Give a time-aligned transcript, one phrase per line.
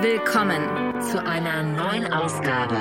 [0.00, 2.76] willkommen zu einer neuen Ausgabe.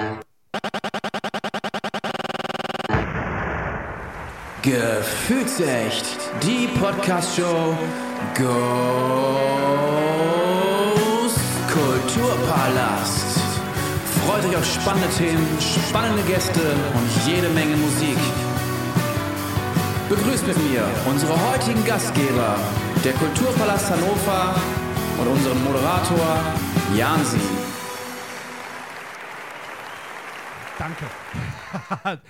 [4.61, 6.05] Gefühlsecht,
[6.41, 7.77] die Podcast-Show
[8.35, 8.53] Ghost
[11.71, 13.37] Kulturpalast.
[14.25, 18.17] Freut euch auf spannende Themen, spannende Gäste und jede Menge Musik.
[20.09, 22.55] Begrüßt mit mir unsere heutigen Gastgeber,
[23.03, 24.55] der Kulturpalast Hannover
[25.19, 26.62] und unseren Moderator
[26.95, 27.39] Jansi.
[30.77, 31.05] Danke.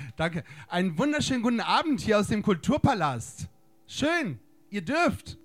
[0.16, 0.44] Danke.
[0.70, 3.48] Einen wunderschönen guten Abend hier aus dem Kulturpalast.
[3.88, 4.40] Schön,
[4.70, 5.38] ihr dürft.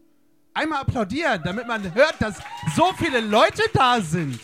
[0.55, 2.37] Einmal applaudieren, damit man hört, dass
[2.77, 4.39] so viele Leute da sind.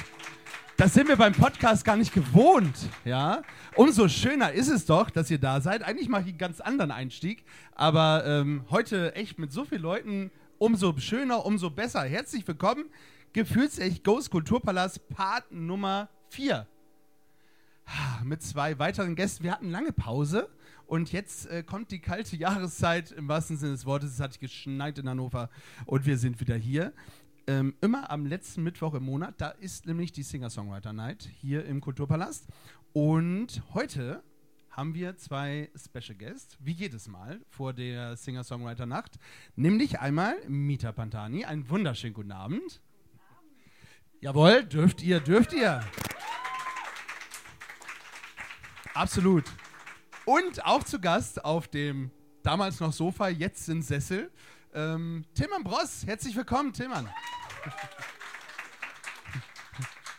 [0.77, 3.42] Das sind wir beim Podcast gar nicht gewohnt, ja.
[3.77, 5.84] Umso schöner ist es doch, dass ihr da seid.
[5.84, 7.45] Eigentlich mache ich einen ganz anderen Einstieg,
[7.77, 12.02] aber ähm, heute echt mit so vielen Leuten umso schöner, umso besser.
[12.02, 12.86] Herzlich willkommen,
[13.34, 16.69] Gefühlsecht Ghost Kulturpalast Part Nummer 4
[18.22, 19.42] mit zwei weiteren Gästen.
[19.42, 20.48] Wir hatten lange Pause
[20.86, 24.12] und jetzt äh, kommt die kalte Jahreszeit im wahrsten Sinne des Wortes.
[24.12, 25.50] Es hat geschneit in Hannover
[25.84, 26.92] und wir sind wieder hier.
[27.48, 31.80] Ähm, immer am letzten Mittwoch im Monat, da ist nämlich die Singer-Songwriter Night hier im
[31.80, 32.47] Kulturpalast.
[32.92, 34.23] Und heute
[34.70, 39.19] haben wir zwei Special Guests, wie jedes Mal vor der Singer-Songwriter Nacht.
[39.56, 41.45] Nämlich einmal Mita Pantani.
[41.45, 42.14] Einen wunderschönen.
[42.14, 42.80] Guten Abend.
[44.25, 45.84] Jawohl, dürft ihr, dürft ihr.
[48.94, 49.44] Absolut.
[50.25, 52.11] Und auch zu Gast auf dem
[52.42, 54.33] damals noch Sofa, jetzt sind Sessel.
[54.72, 57.06] Ähm, Tilman Bross, herzlich willkommen, Tilman.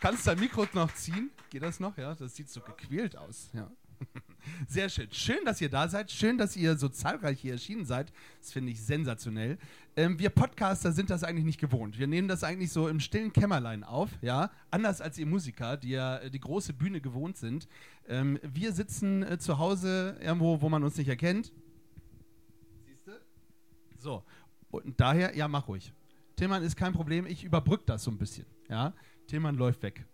[0.00, 1.32] Kannst du dein Mikro noch ziehen?
[1.50, 1.98] Geht das noch?
[1.98, 3.50] Ja, das sieht so gequält aus.
[3.54, 3.68] Ja.
[4.68, 5.08] Sehr schön.
[5.10, 6.10] Schön, dass ihr da seid.
[6.10, 8.12] Schön, dass ihr so zahlreich hier erschienen seid.
[8.40, 9.58] Das finde ich sensationell.
[9.96, 11.98] Ähm, wir Podcaster sind das eigentlich nicht gewohnt.
[11.98, 14.50] Wir nehmen das eigentlich so im stillen Kämmerlein auf, ja.
[14.70, 17.68] Anders als ihr Musiker, die ja äh, die große Bühne gewohnt sind.
[18.08, 21.52] Ähm, wir sitzen äh, zu Hause irgendwo, wo man uns nicht erkennt.
[22.84, 23.12] Siehst du?
[23.98, 24.22] So.
[24.70, 25.92] Und daher, ja, mach ruhig.
[26.36, 27.26] Tillmann ist kein Problem.
[27.26, 28.92] Ich überbrücke das so ein bisschen, ja.
[29.26, 30.04] Tillmann läuft weg.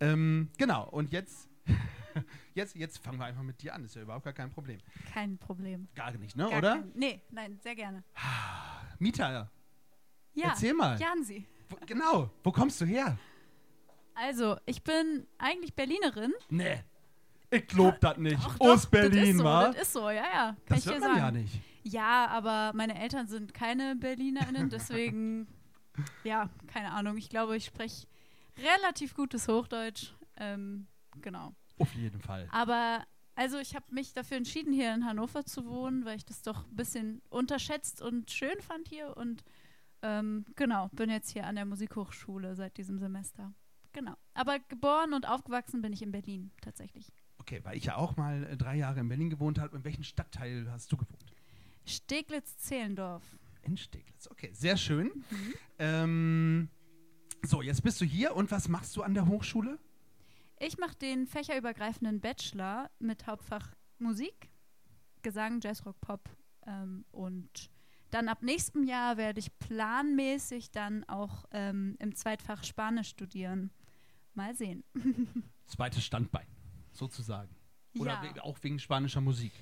[0.00, 0.88] Ähm, genau.
[0.88, 1.48] Und jetzt.
[2.54, 3.84] Jetzt, jetzt fangen wir einfach mit dir an.
[3.84, 4.78] Ist ja überhaupt gar kein Problem.
[5.12, 5.88] Kein Problem.
[5.94, 6.48] Gar nicht, ne?
[6.48, 6.74] Gar Oder?
[6.76, 8.04] Kein, nee, nein, sehr gerne.
[8.98, 9.50] Mieter,
[10.34, 10.98] Ja, erzähl mal.
[10.98, 11.46] Jansi.
[11.68, 13.18] Wo, genau, wo kommst du her?
[14.14, 16.32] Also, ich bin eigentlich Berlinerin.
[16.48, 16.84] Nee.
[17.50, 18.38] Ich glaub das nicht.
[18.58, 19.68] Aus doch, Berlin, so, wa?
[19.68, 20.56] Das ist so, ja, ja.
[20.66, 21.18] Kann Das hört man sagen.
[21.18, 21.60] ja nicht.
[21.82, 25.46] Ja, aber meine Eltern sind keine BerlinerInnen, deswegen,
[26.24, 27.16] ja, keine Ahnung.
[27.16, 28.06] Ich glaube, ich spreche
[28.58, 30.14] relativ gutes Hochdeutsch.
[30.36, 30.86] Ähm,
[31.20, 31.54] genau.
[31.78, 32.48] Auf jeden Fall.
[32.50, 33.04] Aber
[33.36, 36.66] also ich habe mich dafür entschieden, hier in Hannover zu wohnen, weil ich das doch
[36.66, 39.16] ein bisschen unterschätzt und schön fand hier.
[39.16, 39.44] Und
[40.02, 43.52] ähm, genau, bin jetzt hier an der Musikhochschule seit diesem Semester.
[43.92, 44.14] Genau.
[44.34, 47.12] Aber geboren und aufgewachsen bin ich in Berlin tatsächlich.
[47.38, 49.76] Okay, weil ich ja auch mal äh, drei Jahre in Berlin gewohnt habe.
[49.76, 51.34] In welchem Stadtteil hast du gewohnt?
[51.86, 53.22] Steglitz-Zehlendorf.
[53.62, 54.28] In Steglitz.
[54.30, 55.06] Okay, sehr schön.
[55.30, 55.54] Mhm.
[55.78, 56.68] Ähm,
[57.42, 59.78] so, jetzt bist du hier und was machst du an der Hochschule?
[60.58, 64.50] Ich mache den fächerübergreifenden Bachelor mit Hauptfach Musik,
[65.22, 66.28] Gesang, Jazzrock, Pop
[66.66, 67.70] ähm, und
[68.10, 73.72] dann ab nächstem Jahr werde ich planmäßig dann auch ähm, im Zweitfach Spanisch studieren.
[74.34, 74.84] Mal sehen.
[75.66, 76.46] Zweites Standbein,
[76.92, 77.54] sozusagen.
[77.98, 78.42] Oder Ja.
[78.42, 79.52] auch wegen spanischer Musik.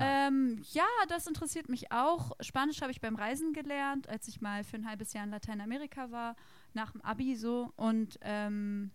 [0.00, 2.30] Ähm, ja, das interessiert mich auch.
[2.40, 6.12] Spanisch habe ich beim Reisen gelernt, als ich mal für ein halbes Jahr in Lateinamerika
[6.12, 6.36] war,
[6.72, 7.72] nach dem Abi so.
[7.74, 8.92] Und ähm,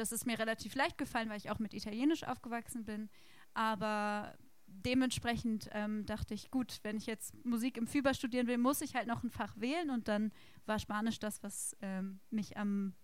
[0.00, 3.08] das ist mir relativ leicht gefallen, weil ich auch mit Italienisch aufgewachsen bin.
[3.54, 4.34] Aber
[4.66, 8.94] dementsprechend ähm, dachte ich, gut, wenn ich jetzt Musik im FIBA studieren will, muss ich
[8.94, 9.90] halt noch ein Fach wählen.
[9.90, 10.32] Und dann
[10.66, 12.94] war Spanisch das, was ähm, mich am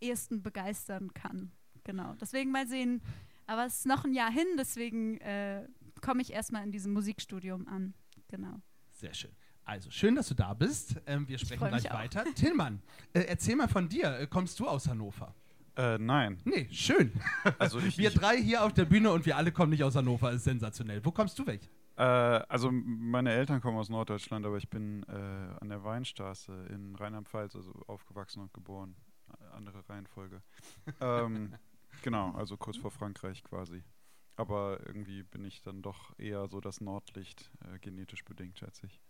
[0.00, 1.52] ehesten begeistern kann.
[1.84, 2.14] Genau.
[2.14, 3.02] Deswegen mal sehen.
[3.46, 5.66] Aber es ist noch ein Jahr hin, deswegen äh,
[6.00, 7.94] komme ich erstmal in diesem Musikstudium an.
[8.28, 8.60] Genau.
[8.92, 9.34] Sehr schön.
[9.64, 10.96] Also, schön, dass du da bist.
[11.06, 12.24] Ähm, wir sprechen gleich weiter.
[12.34, 12.82] Tillmann,
[13.12, 14.18] äh, erzähl mal von dir.
[14.18, 15.34] Äh, kommst du aus Hannover?
[15.78, 16.40] Äh, nein.
[16.44, 17.12] Nee, schön.
[17.58, 19.94] Also ich, Wir ich, drei hier auf der Bühne und wir alle kommen nicht aus
[19.94, 20.32] Hannover.
[20.32, 21.04] Ist sensationell.
[21.04, 21.60] Wo kommst du weg?
[21.96, 25.12] äh, also meine Eltern kommen aus Norddeutschland, aber ich bin äh,
[25.60, 28.96] an der Weinstraße in Rheinland-Pfalz, also aufgewachsen und geboren.
[29.52, 30.42] Andere Reihenfolge.
[31.00, 31.54] ähm,
[32.02, 33.84] genau, also kurz vor Frankreich quasi.
[34.36, 39.00] Aber irgendwie bin ich dann doch eher so das Nordlicht, äh, genetisch bedingt, schätze ich.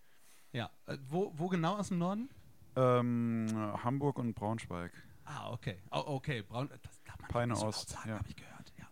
[0.52, 0.70] Ja.
[0.86, 2.28] Äh, wo, wo genau aus dem Norden?
[2.76, 3.46] Ähm,
[3.84, 4.92] Hamburg und Braunschweig.
[5.28, 5.76] Ah, okay.
[5.90, 6.42] Oh, okay.
[6.42, 8.18] Braun, das darf man Peine nicht so Ost, sagen, ja.
[8.18, 8.72] habe ich gehört.
[8.78, 8.86] Ja.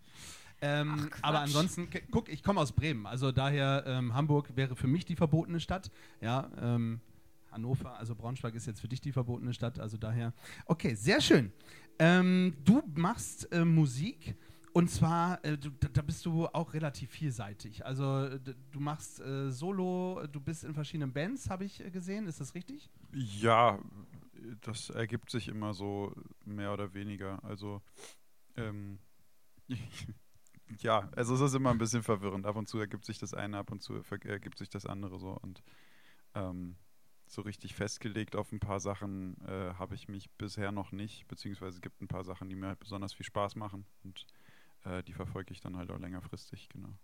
[0.60, 3.06] Ähm, Ach, aber ansonsten, guck, ich komme aus Bremen.
[3.06, 5.90] Also daher, ähm, Hamburg wäre für mich die verbotene Stadt.
[6.20, 7.00] Ja, ähm,
[7.50, 10.34] Hannover, also Braunschweig ist jetzt für dich die verbotene Stadt, also daher.
[10.66, 11.52] Okay, sehr schön.
[11.98, 14.36] Ähm, du machst äh, Musik
[14.76, 17.86] und zwar, äh, du, da bist du auch relativ vielseitig.
[17.86, 18.28] Also
[18.70, 22.54] du machst äh, Solo, du bist in verschiedenen Bands, habe ich äh, gesehen, ist das
[22.54, 22.90] richtig?
[23.14, 23.78] Ja,
[24.62, 26.12] das ergibt sich immer so
[26.44, 27.42] mehr oder weniger.
[27.44, 27.82] Also,
[28.56, 28.98] ähm,
[30.78, 32.46] ja, also es ist immer ein bisschen verwirrend.
[32.46, 33.94] Ab und zu ergibt sich das eine, ab und zu
[34.24, 35.38] ergibt sich das andere so.
[35.40, 35.62] Und
[36.34, 36.76] ähm,
[37.26, 41.76] so richtig festgelegt auf ein paar Sachen äh, habe ich mich bisher noch nicht, beziehungsweise
[41.76, 44.26] es gibt ein paar Sachen, die mir halt besonders viel Spaß machen und
[44.84, 46.96] äh, die verfolge ich dann halt auch längerfristig, genau.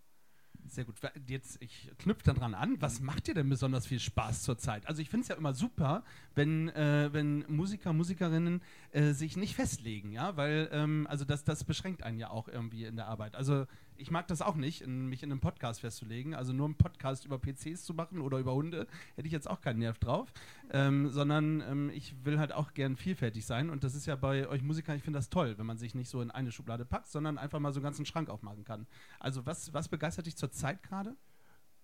[0.67, 0.95] Sehr gut.
[1.27, 2.77] Jetzt, ich knüpfe dann dran an.
[2.79, 4.87] Was macht dir denn besonders viel Spaß zurzeit?
[4.87, 6.03] Also ich finde es ja immer super,
[6.35, 8.61] wenn, äh, wenn Musiker, Musikerinnen
[8.91, 12.85] äh, sich nicht festlegen, ja, weil ähm, also das, das beschränkt einen ja auch irgendwie
[12.85, 13.35] in der Arbeit.
[13.35, 13.65] Also
[13.97, 16.33] ich mag das auch nicht, in, mich in einem Podcast festzulegen.
[16.33, 19.61] Also nur einen Podcast über PCs zu machen oder über Hunde, hätte ich jetzt auch
[19.61, 20.31] keinen Nerv drauf.
[20.71, 23.69] Ähm, sondern ähm, ich will halt auch gern vielfältig sein.
[23.69, 26.09] Und das ist ja bei euch Musikern, ich finde das toll, wenn man sich nicht
[26.09, 28.87] so in eine Schublade packt, sondern einfach mal so einen ganzen Schrank aufmachen kann.
[29.19, 31.15] Also was, was begeistert dich zurzeit gerade?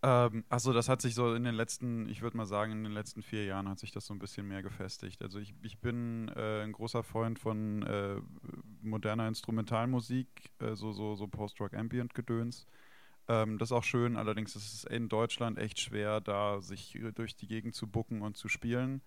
[0.01, 2.93] Ähm, achso, das hat sich so in den letzten, ich würde mal sagen, in den
[2.93, 5.21] letzten vier Jahren hat sich das so ein bisschen mehr gefestigt.
[5.21, 8.21] Also ich, ich bin äh, ein großer Freund von äh,
[8.81, 10.27] moderner Instrumentalmusik,
[10.59, 12.65] äh, so, so, so Post-Rock-Ambient-Gedöns.
[13.27, 17.35] Ähm, das ist auch schön, allerdings ist es in Deutschland echt schwer, da sich durch
[17.35, 19.01] die Gegend zu bucken und zu spielen,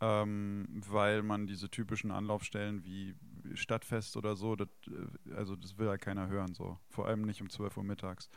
[0.00, 3.16] ähm, weil man diese typischen Anlaufstellen wie
[3.54, 6.78] Stadtfest oder so, das, äh, also das will halt keiner hören, so.
[6.88, 8.30] Vor allem nicht um 12 Uhr mittags.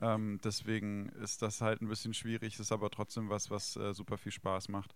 [0.00, 4.18] Ähm, deswegen ist das halt ein bisschen schwierig, ist aber trotzdem was, was äh, super
[4.18, 4.94] viel Spaß macht.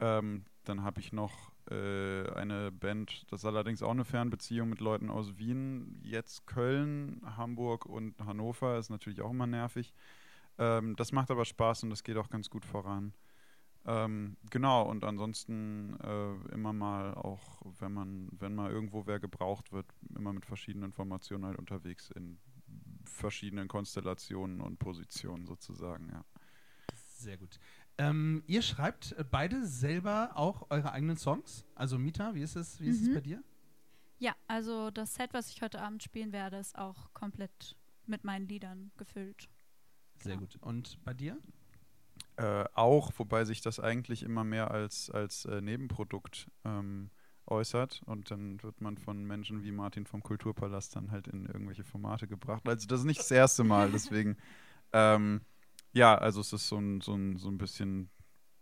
[0.00, 4.80] Ähm, dann habe ich noch äh, eine Band, das ist allerdings auch eine Fernbeziehung mit
[4.80, 9.94] Leuten aus Wien, jetzt Köln, Hamburg und Hannover, ist natürlich auch immer nervig.
[10.58, 13.14] Ähm, das macht aber Spaß und das geht auch ganz gut voran.
[13.86, 19.72] Ähm, genau, und ansonsten äh, immer mal auch, wenn man, wenn mal irgendwo wer gebraucht
[19.72, 19.86] wird,
[20.16, 22.38] immer mit verschiedenen Formationen halt unterwegs in
[23.14, 26.24] verschiedenen Konstellationen und Positionen sozusagen, ja.
[27.16, 27.58] Sehr gut.
[27.96, 31.64] Ähm, ihr schreibt äh, beide selber auch eure eigenen Songs?
[31.74, 33.14] Also Mita, wie ist es, wie ist es Mhm.
[33.14, 33.42] bei dir?
[34.18, 37.76] Ja, also das Set, was ich heute Abend spielen werde, ist auch komplett
[38.06, 39.48] mit meinen Liedern gefüllt.
[40.22, 40.56] Sehr gut.
[40.60, 41.38] Und bei dir?
[42.36, 47.10] Äh, auch, wobei sich das eigentlich immer mehr als, als äh, Nebenprodukt ähm,
[47.46, 51.84] äußert und dann wird man von Menschen wie Martin vom Kulturpalast dann halt in irgendwelche
[51.84, 52.68] Formate gebracht.
[52.68, 54.36] Also das ist nicht das erste Mal, deswegen
[54.92, 55.42] ähm,
[55.92, 58.10] ja, also es ist so ein, so ein, so ein bisschen,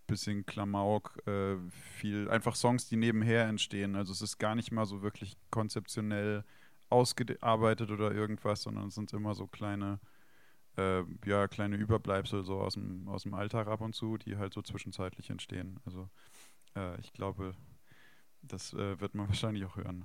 [0.06, 3.96] bisschen Klamauk, äh, viel, einfach Songs, die nebenher entstehen.
[3.96, 6.44] Also es ist gar nicht mal so wirklich konzeptionell
[6.90, 9.99] ausgearbeitet oder irgendwas, sondern es sind immer so kleine
[10.76, 14.55] äh, ja, kleine Überbleibsel so aus dem, aus dem Alltag ab und zu, die halt
[14.55, 15.81] so zwischenzeitlich entstehen.
[15.84, 16.08] Also
[16.76, 17.55] äh, ich glaube,
[18.42, 20.04] das äh, wird man wahrscheinlich auch hören.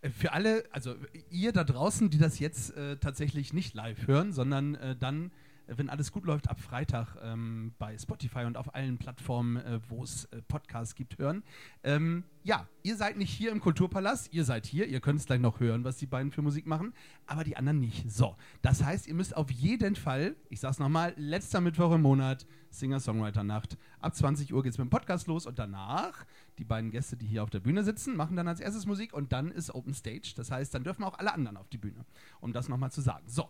[0.00, 0.94] Äh, Für alle, also
[1.30, 5.32] ihr da draußen, die das jetzt äh, tatsächlich nicht live hören, sondern äh, dann,
[5.66, 10.02] wenn alles gut läuft, ab Freitag ähm, bei Spotify und auf allen Plattformen, äh, wo
[10.02, 11.42] es äh, Podcasts gibt, hören.
[11.82, 15.40] Ähm, ja, ihr seid nicht hier im Kulturpalast, ihr seid hier, ihr könnt es gleich
[15.40, 16.92] noch hören, was die beiden für Musik machen,
[17.26, 18.10] aber die anderen nicht.
[18.10, 22.46] So, das heißt, ihr müsst auf jeden Fall, ich sag's nochmal, letzter Mittwoch im Monat,
[22.70, 26.26] Singer-Songwriter-Nacht, ab 20 Uhr geht's mit dem Podcast los und danach,
[26.58, 29.32] die beiden Gäste, die hier auf der Bühne sitzen, machen dann als erstes Musik und
[29.32, 30.34] dann ist Open Stage.
[30.36, 32.04] Das heißt, dann dürfen auch alle anderen auf die Bühne,
[32.40, 33.24] um das nochmal zu sagen.
[33.26, 33.48] So,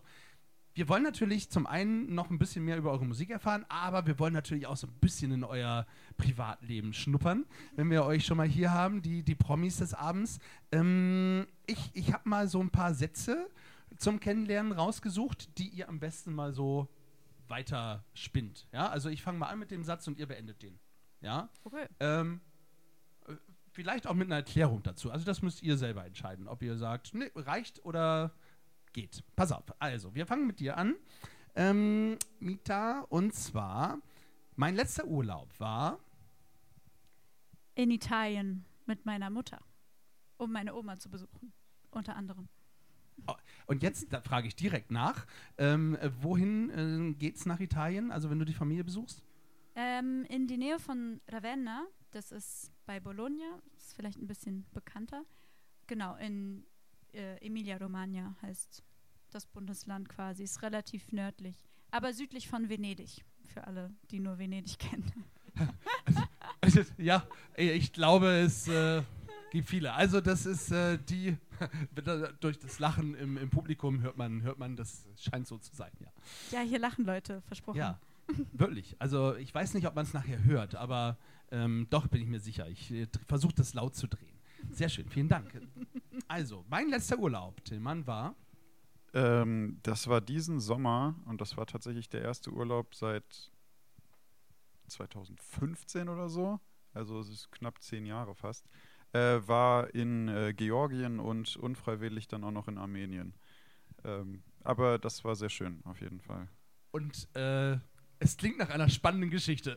[0.74, 4.18] wir wollen natürlich zum einen noch ein bisschen mehr über eure Musik erfahren, aber wir
[4.18, 7.44] wollen natürlich auch so ein bisschen in euer Privatleben schnuppern,
[7.76, 10.38] wenn wir euch schon mal hier haben, die, die Promis des Abends.
[10.72, 13.48] Ähm, ich ich habe mal so ein paar Sätze
[13.96, 16.88] zum Kennenlernen rausgesucht, die ihr am besten mal so
[17.46, 18.66] weiter spinnt.
[18.72, 20.78] Ja, also ich fange mal an mit dem Satz und ihr beendet den.
[21.20, 21.86] Ja, Okay.
[22.00, 22.40] ähm,
[23.28, 23.34] äh,
[23.70, 25.10] vielleicht auch mit einer Erklärung dazu.
[25.12, 28.32] Also das müsst ihr selber entscheiden, ob ihr sagt, nee, reicht oder
[28.94, 29.22] geht.
[29.36, 29.64] Pass auf.
[29.78, 30.96] Also, wir fangen mit dir an.
[31.54, 33.98] Ähm, Mita, und zwar,
[34.56, 35.98] mein letzter Urlaub war,
[37.74, 39.60] In Italien mit meiner Mutter,
[40.38, 41.52] um meine Oma zu besuchen,
[41.90, 42.48] unter anderem.
[43.66, 45.26] und jetzt frage ich direkt nach,
[45.58, 49.22] ähm, äh, wohin äh, geht's nach Italien, also wenn du die Familie besuchst?
[49.76, 55.24] Ähm, in die Nähe von Ravenna, das ist bei Bologna, ist vielleicht ein bisschen bekannter.
[55.86, 56.64] Genau, in
[57.14, 58.82] äh, Emilia-Romagna heißt
[59.30, 61.56] das Bundesland quasi, ist relativ nördlich,
[61.90, 65.24] aber südlich von Venedig, für alle, die nur Venedig kennen.
[66.96, 69.02] Ja, ich glaube, es äh,
[69.50, 69.92] gibt viele.
[69.92, 71.36] Also das ist äh, die,
[72.40, 75.92] durch das Lachen im, im Publikum hört man, hört man, das scheint so zu sein,
[76.00, 76.08] ja.
[76.50, 77.78] Ja, hier lachen Leute, versprochen.
[77.78, 78.00] Ja.
[78.52, 78.96] Wirklich.
[78.98, 81.18] Also ich weiß nicht, ob man es nachher hört, aber
[81.50, 82.68] ähm, doch bin ich mir sicher.
[82.68, 84.33] Ich äh, versuche das laut zu drehen.
[84.74, 85.60] Sehr schön, vielen Dank.
[86.26, 88.34] Also, mein letzter Urlaub, Tillmann, war.
[89.12, 93.52] Ähm, das war diesen Sommer und das war tatsächlich der erste Urlaub seit
[94.88, 96.58] 2015 oder so.
[96.92, 98.66] Also es ist knapp zehn Jahre fast.
[99.12, 103.34] Äh, war in äh, Georgien und unfreiwillig dann auch noch in Armenien.
[104.04, 106.48] Ähm, aber das war sehr schön, auf jeden Fall.
[106.90, 107.78] Und äh,
[108.18, 109.76] es klingt nach einer spannenden Geschichte.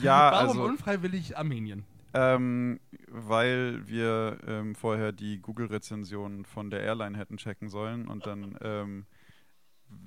[0.00, 1.84] Ja, Warum also unfreiwillig Armenien?
[2.14, 8.56] Ähm, weil wir ähm, vorher die Google-Rezension von der Airline hätten checken sollen und dann
[8.62, 9.06] ähm,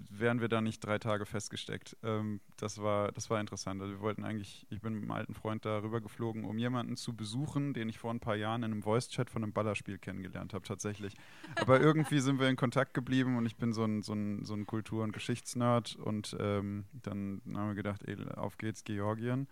[0.09, 1.97] wären wir da nicht drei Tage festgesteckt.
[2.03, 3.81] Ähm, das, war, das war interessant.
[3.81, 6.95] Also wir wollten eigentlich, ich bin mit einem alten Freund da rüber geflogen, um jemanden
[6.95, 10.53] zu besuchen, den ich vor ein paar Jahren in einem Voice-Chat von einem Ballerspiel kennengelernt
[10.53, 11.13] habe, tatsächlich.
[11.55, 14.53] Aber irgendwie sind wir in Kontakt geblieben und ich bin so ein, so ein, so
[14.53, 19.47] ein Kultur- und Geschichtsnerd und ähm, dann haben wir gedacht, ey, auf geht's, Georgien.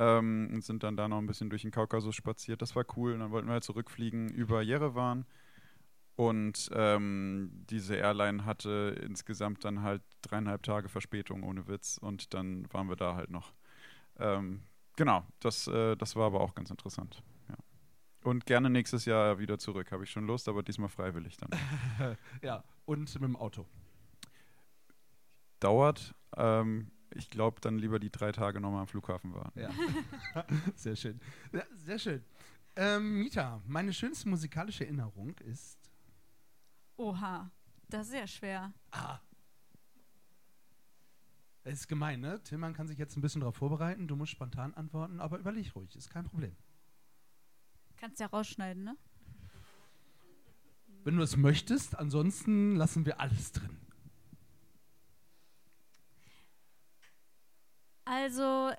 [0.00, 2.62] Ähm, und sind dann da noch ein bisschen durch den Kaukasus spaziert.
[2.62, 3.12] Das war cool.
[3.12, 5.26] Und dann wollten wir halt zurückfliegen über Jerewan.
[6.20, 12.70] Und ähm, diese Airline hatte insgesamt dann halt dreieinhalb Tage Verspätung ohne Witz und dann
[12.74, 13.54] waren wir da halt noch.
[14.18, 14.64] Ähm,
[14.96, 17.22] genau, das, äh, das war aber auch ganz interessant.
[17.48, 17.56] Ja.
[18.22, 21.58] Und gerne nächstes Jahr wieder zurück, habe ich schon Lust, aber diesmal freiwillig dann.
[22.42, 23.64] ja, und mit dem Auto.
[25.60, 29.52] Dauert, ähm, ich glaube, dann lieber die drei Tage nochmal am Flughafen waren.
[29.54, 29.70] Ja.
[30.76, 31.20] sehr schön.
[31.52, 32.24] Ja, sehr schön.
[32.76, 35.78] Ähm, Mita, meine schönste musikalische Erinnerung ist.
[36.96, 37.50] Oha,
[37.88, 38.72] das ist sehr schwer.
[38.92, 39.18] Ah.
[41.62, 42.42] Es ist gemein, ne?
[42.42, 44.08] Tillmann kann sich jetzt ein bisschen darauf vorbereiten.
[44.08, 46.56] Du musst spontan antworten, aber überleg ruhig, ist kein Problem.
[47.96, 48.96] Kannst ja rausschneiden, ne?
[51.04, 53.76] Wenn du es möchtest, ansonsten lassen wir alles drin.
[58.30, 58.70] Also,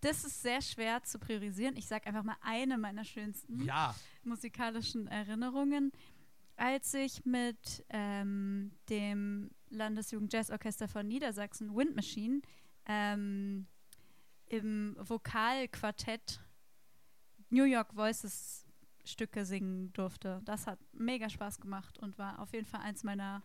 [0.00, 1.74] das ist sehr schwer zu priorisieren.
[1.76, 3.96] Ich sage einfach mal eine meiner schönsten Ja.
[4.22, 5.90] musikalischen Erinnerungen.
[6.54, 12.42] Als ich mit ähm, dem Landesjugend-Jazz-Orchester von Niedersachsen, Wind Machine,
[12.86, 13.66] ähm,
[14.46, 16.40] im Vokalquartett
[17.50, 18.64] New York Voices
[19.04, 20.40] Stücke singen durfte.
[20.44, 23.42] Das hat mega Spaß gemacht und war auf jeden Fall eins meiner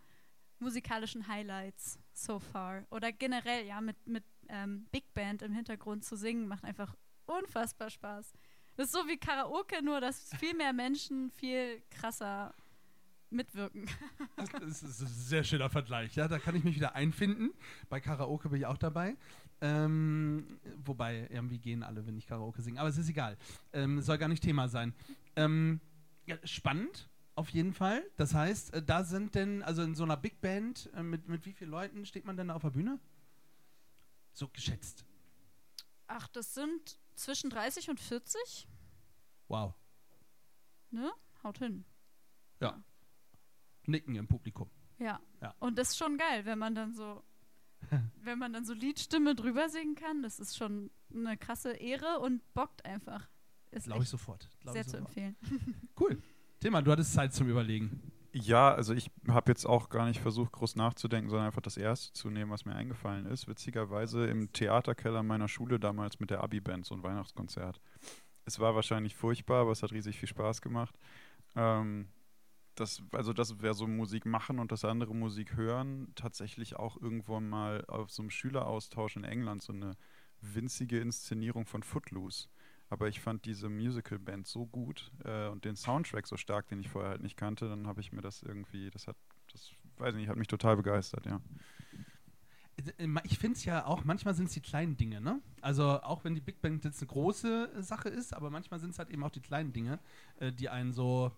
[0.59, 2.83] musikalischen Highlights so far.
[2.91, 7.89] Oder generell, ja, mit, mit ähm, Big Band im Hintergrund zu singen, macht einfach unfassbar
[7.89, 8.33] Spaß.
[8.75, 12.53] Das ist so wie Karaoke, nur dass viel mehr Menschen viel krasser
[13.31, 13.87] mitwirken.
[14.59, 16.15] Das ist ein sehr schöner Vergleich.
[16.15, 17.51] Ja, da kann ich mich wieder einfinden.
[17.89, 19.15] Bei Karaoke bin ich auch dabei.
[19.61, 22.79] Ähm, wobei, irgendwie gehen alle, wenn ich Karaoke singe.
[22.79, 23.37] Aber es ist egal.
[23.73, 24.93] Ähm, soll gar nicht Thema sein.
[25.35, 25.79] Ähm,
[26.25, 28.03] ja, spannend, auf jeden Fall.
[28.17, 31.45] Das heißt, äh, da sind denn, also in so einer Big Band, äh, mit, mit
[31.45, 32.99] wie vielen Leuten steht man denn da auf der Bühne?
[34.33, 35.05] So geschätzt.
[36.07, 38.67] Ach, das sind zwischen 30 und 40,
[39.47, 39.73] Wow.
[40.91, 41.11] ne?
[41.43, 41.85] Haut hin.
[42.59, 42.83] Ja.
[43.85, 44.69] Nicken im Publikum.
[44.99, 45.19] Ja.
[45.41, 45.55] Ja.
[45.59, 47.23] Und das ist schon geil, wenn man dann so,
[48.17, 50.21] wenn man dann so Liedstimme drüber singen kann.
[50.21, 53.27] Das ist schon eine krasse Ehre und bockt einfach.
[53.71, 54.49] Ist Glaube ich sofort.
[54.59, 55.17] Glaub sehr ich zu sofort.
[55.17, 55.89] empfehlen.
[55.99, 56.21] Cool.
[56.59, 58.11] Tillmann, du hattest Zeit zum Überlegen.
[58.33, 62.13] Ja, also ich habe jetzt auch gar nicht versucht, groß nachzudenken, sondern einfach das erste
[62.13, 63.47] zu nehmen, was mir eingefallen ist.
[63.47, 67.81] Witzigerweise im Theaterkeller meiner Schule damals mit der Abi-Band, so ein Weihnachtskonzert.
[68.45, 70.97] Es war wahrscheinlich furchtbar, aber es hat riesig viel Spaß gemacht.
[71.55, 72.07] Ähm,
[72.75, 76.13] das, also das wäre so Musik machen und das andere Musik hören.
[76.15, 79.97] Tatsächlich auch irgendwo mal auf so einem Schüleraustausch in England so eine
[80.39, 82.47] winzige Inszenierung von Footloose.
[82.91, 86.89] Aber ich fand diese Musical-Band so gut äh, und den Soundtrack so stark, den ich
[86.89, 89.15] vorher halt nicht kannte, dann habe ich mir das irgendwie, das hat,
[89.53, 91.39] das weiß nicht, hat mich total begeistert, ja.
[92.97, 95.39] Äh, Ich finde es ja auch, manchmal sind es die kleinen Dinge, ne?
[95.61, 98.89] Also auch wenn die Big Bang jetzt eine große äh, Sache ist, aber manchmal sind
[98.89, 99.97] es halt eben auch die kleinen Dinge,
[100.41, 101.31] äh, die einen so,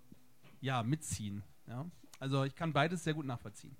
[0.59, 1.43] ja, mitziehen.
[1.67, 1.85] Ja?
[2.17, 3.77] Also ich kann beides sehr gut nachvollziehen.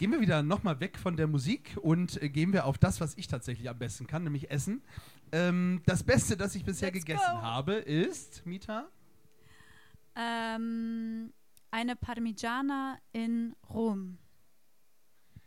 [0.00, 3.18] Gehen wir wieder nochmal weg von der Musik und äh, gehen wir auf das, was
[3.18, 4.82] ich tatsächlich am besten kann, nämlich Essen.
[5.30, 7.42] Ähm, das Beste, das ich bisher Let's gegessen go.
[7.42, 8.88] habe, ist, Mita?
[10.16, 11.34] Ähm,
[11.70, 14.16] eine Parmigiana in Rom.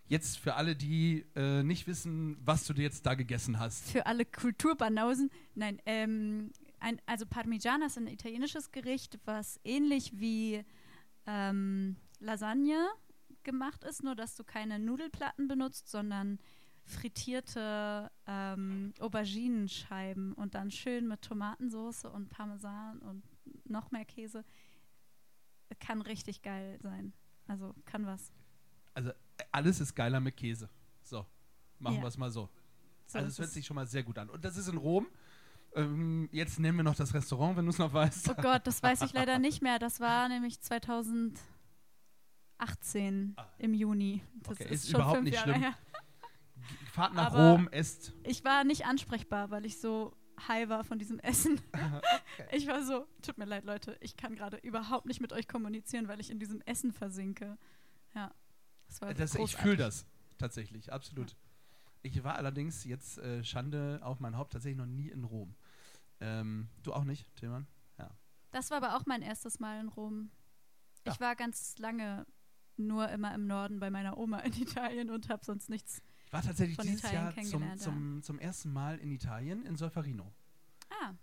[0.05, 3.89] Jetzt für alle, die äh, nicht wissen, was du dir jetzt da gegessen hast.
[3.89, 5.31] Für alle Kulturbanausen.
[5.55, 10.63] Nein, ähm, ein, also Parmigiana ist ein italienisches Gericht, was ähnlich wie
[11.25, 12.87] ähm, Lasagne
[13.43, 16.39] gemacht ist, nur dass du keine Nudelplatten benutzt, sondern
[16.85, 23.23] frittierte ähm, Auberginenscheiben und dann schön mit Tomatensauce und Parmesan und
[23.65, 24.43] noch mehr Käse.
[25.79, 27.13] Kann richtig geil sein.
[27.47, 28.31] Also kann was.
[28.93, 29.13] Also äh,
[29.51, 30.69] alles ist geiler mit Käse.
[31.01, 31.25] So.
[31.79, 32.01] Machen Ja.
[32.01, 32.49] wir es mal so.
[33.07, 34.29] So also es hört sich schon mal sehr gut an.
[34.29, 35.07] Und das ist in Rom.
[35.75, 38.29] Ähm, jetzt nennen wir noch das Restaurant, wenn du es noch weißt.
[38.29, 39.79] Oh Gott, das weiß ich leider nicht mehr.
[39.79, 40.59] Das war nämlich
[42.59, 44.23] 2018 im Juni.
[44.43, 45.61] Das Okay, ist, ist schon überhaupt fünf nicht Jahre schlimm.
[45.61, 45.73] her.
[46.91, 48.13] Fahrt nach Aber- Rom, esst.
[48.23, 50.15] Ich war nicht ansprechbar, weil ich so
[50.47, 51.59] high war von diesem Essen.
[52.51, 56.07] Ich war so, tut mir leid, Leute, ich kann gerade überhaupt nicht mit euch kommunizieren,
[56.07, 57.57] weil ich in diesem Essen versinke.
[58.15, 58.33] Ja.
[58.87, 60.07] Das war Das, ich fühle das
[60.39, 61.35] tatsächlich, absolut.
[62.01, 65.55] Ich war allerdings jetzt äh, Schande auf mein Haupt tatsächlich noch nie in Rom.
[66.21, 67.67] Ähm, du auch nicht, Tillmann?
[68.51, 70.29] Das war aber auch mein erstes Mal in Rom.
[71.07, 71.13] Ja.
[71.13, 72.23] Ich war ganz lange
[72.77, 76.01] nur immer im Norden bei meiner Oma in Italien und habe sonst nichts.
[76.27, 77.75] Ich war tatsächlich Von dieses Italien Jahr zum, ja.
[77.77, 80.33] zum, zum ersten Mal in Italien, in Solferino.
[80.89, 81.13] Ah,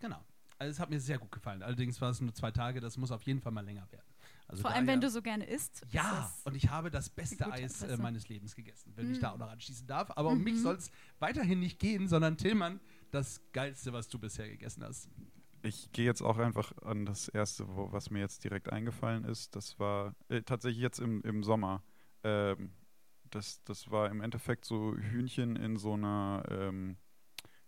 [0.00, 0.24] Genau.
[0.60, 1.62] Also es hat mir sehr gut gefallen.
[1.62, 4.06] Allerdings war es nur zwei Tage, das muss auf jeden Fall mal länger werden.
[4.48, 5.84] Also vor allem, wenn du so gerne isst.
[5.90, 9.22] Ja, und ich habe das beste Eis äh, meines Lebens gegessen, wenn ich Mm.
[9.22, 10.10] da auch noch anschließen darf.
[10.16, 10.62] Aber um mich Mhm.
[10.62, 12.80] soll es weiterhin nicht gehen, sondern Tillmann,
[13.10, 15.08] das Geilste, was du bisher gegessen hast.
[15.68, 19.54] Ich gehe jetzt auch einfach an das erste, wo, was mir jetzt direkt eingefallen ist.
[19.54, 21.82] Das war äh, tatsächlich jetzt im, im Sommer.
[22.24, 22.72] Ähm,
[23.28, 26.96] das, das war im Endeffekt so Hühnchen in so einer ähm,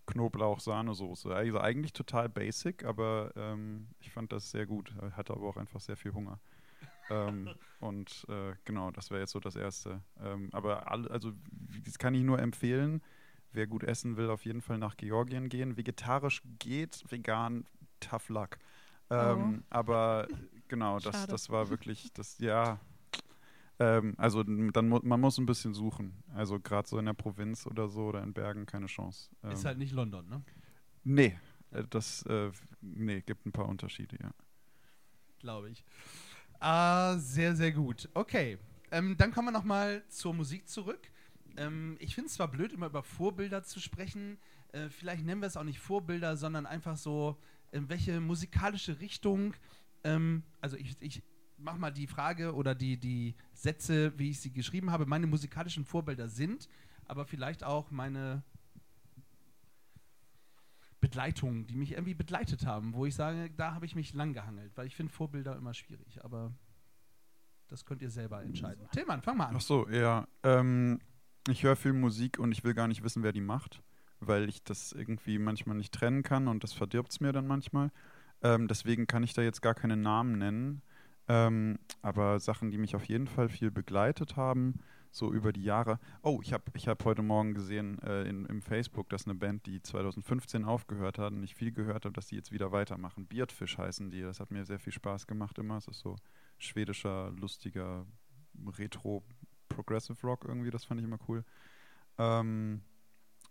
[0.07, 1.35] Knoblauch-Sahnesoße.
[1.35, 4.95] Also eigentlich total basic, aber ähm, ich fand das sehr gut.
[5.07, 6.41] Ich hatte aber auch einfach sehr viel Hunger.
[7.11, 10.03] ähm, und äh, genau, das wäre jetzt so das Erste.
[10.19, 11.33] Ähm, aber alle, also
[11.85, 13.03] das kann ich nur empfehlen.
[13.53, 15.77] Wer gut essen will, auf jeden Fall nach Georgien gehen.
[15.77, 17.67] Vegetarisch geht, vegan,
[18.01, 18.59] tough luck.
[19.11, 20.29] Ähm, Aber
[20.69, 21.33] genau, das, Schade.
[21.33, 22.79] das war wirklich, das, ja.
[23.79, 26.23] Ähm, also dann mu man muss ein bisschen suchen.
[26.35, 29.31] Also gerade so in der Provinz oder so oder in Bergen keine Chance.
[29.43, 30.43] Ähm, Ist halt nicht London, ne?
[31.03, 31.39] nee,
[31.71, 32.51] äh, das, äh,
[32.83, 34.31] nee, gibt ein paar Unterschiede, ja.
[35.39, 35.85] Glaube ich.
[36.61, 38.09] Ah, sehr, sehr gut.
[38.15, 38.59] Okay.
[38.93, 41.11] Ähm, dann kommen wir nochmal zur Musik zurück.
[41.57, 44.39] Ähm, ich finde es zwar blöd, immer über Vorbilder zu sprechen.
[44.73, 47.41] Äh, vielleicht nennen wir es auch nicht Vorbilder, sondern einfach so,
[47.73, 49.55] in welche musikalische Richtung.
[50.05, 51.23] Ähm, also ich, ich
[51.57, 55.85] mache mal die Frage oder die, die Sätze, wie ich sie geschrieben habe, meine musikalischen
[55.85, 56.69] Vorbilder sind,
[57.05, 58.43] aber vielleicht auch meine
[61.01, 64.77] Begleitungen, die mich irgendwie begleitet haben, wo ich sage, da habe ich mich lang gehangelt,
[64.77, 66.53] weil ich finde Vorbilder immer schwierig, aber
[67.69, 68.87] das könnt ihr selber entscheiden.
[68.93, 69.57] Tillmann, fang mal an.
[69.57, 70.27] Ach so, ja.
[70.43, 71.01] Ähm,
[71.49, 73.83] ich höre viel Musik und ich will gar nicht wissen, wer die macht,
[74.21, 77.91] weil ich das irgendwie manchmal nicht trennen kann und das verdirbt es mir dann manchmal.
[78.43, 80.83] Ähm, deswegen kann ich da jetzt gar keine Namen nennen.
[81.29, 84.81] Ähm, aber Sachen, die mich auf jeden Fall viel begleitet haben,
[85.11, 85.99] so über die Jahre.
[86.23, 89.67] Oh, ich habe ich hab heute Morgen gesehen äh, in, im Facebook, dass eine Band,
[89.67, 93.27] die 2015 aufgehört hat und ich viel gehört habe, dass die jetzt wieder weitermachen.
[93.27, 94.23] Beardfish heißen die.
[94.23, 95.77] Das hat mir sehr viel Spaß gemacht immer.
[95.77, 96.17] Es ist so
[96.59, 98.07] schwedischer, lustiger
[98.79, 99.25] Retro
[99.69, 101.45] Progressive Rock irgendwie, das fand ich immer cool.
[102.19, 102.83] Ähm,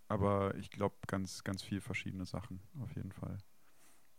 [0.10, 3.38] aber ich glaube ganz, ganz viel verschiedene Sachen, auf jeden Fall.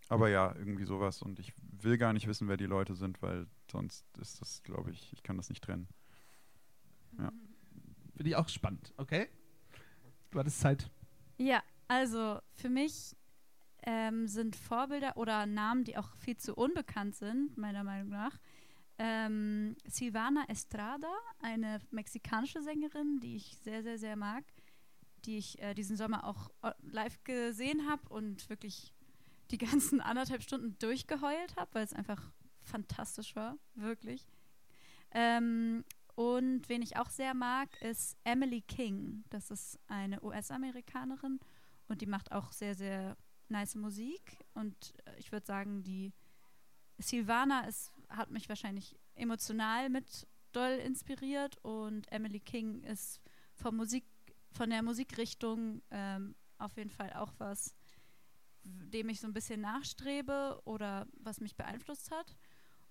[0.09, 3.47] Aber ja, irgendwie sowas und ich will gar nicht wissen, wer die Leute sind, weil
[3.71, 5.89] sonst ist das, glaube ich, ich kann das nicht trennen.
[7.19, 7.33] Ja.
[8.17, 9.29] Finde ich auch spannend, okay?
[10.31, 10.91] Du hattest Zeit.
[11.39, 13.17] Ja, also für mich
[13.83, 18.39] ähm, sind Vorbilder oder Namen, die auch viel zu unbekannt sind, meiner Meinung nach.
[18.99, 24.45] Ähm, Silvana Estrada, eine mexikanische Sängerin, die ich sehr, sehr, sehr mag,
[25.27, 28.93] die ich äh, diesen Sommer auch äh, live gesehen habe und wirklich
[29.51, 34.27] die ganzen anderthalb Stunden durchgeheult habe, weil es einfach fantastisch war, wirklich.
[35.13, 39.25] Ähm, und wen ich auch sehr mag, ist Emily King.
[39.31, 41.41] Das ist eine US-Amerikanerin
[41.89, 43.17] und die macht auch sehr, sehr
[43.49, 44.39] nice Musik.
[44.55, 46.13] Und äh, ich würde sagen, die
[46.99, 53.21] Silvana ist, hat mich wahrscheinlich emotional mit doll inspiriert und Emily King ist
[53.55, 54.05] vom Musik,
[54.53, 57.75] von der Musikrichtung ähm, auf jeden Fall auch was,
[58.63, 62.37] dem ich so ein bisschen nachstrebe oder was mich beeinflusst hat.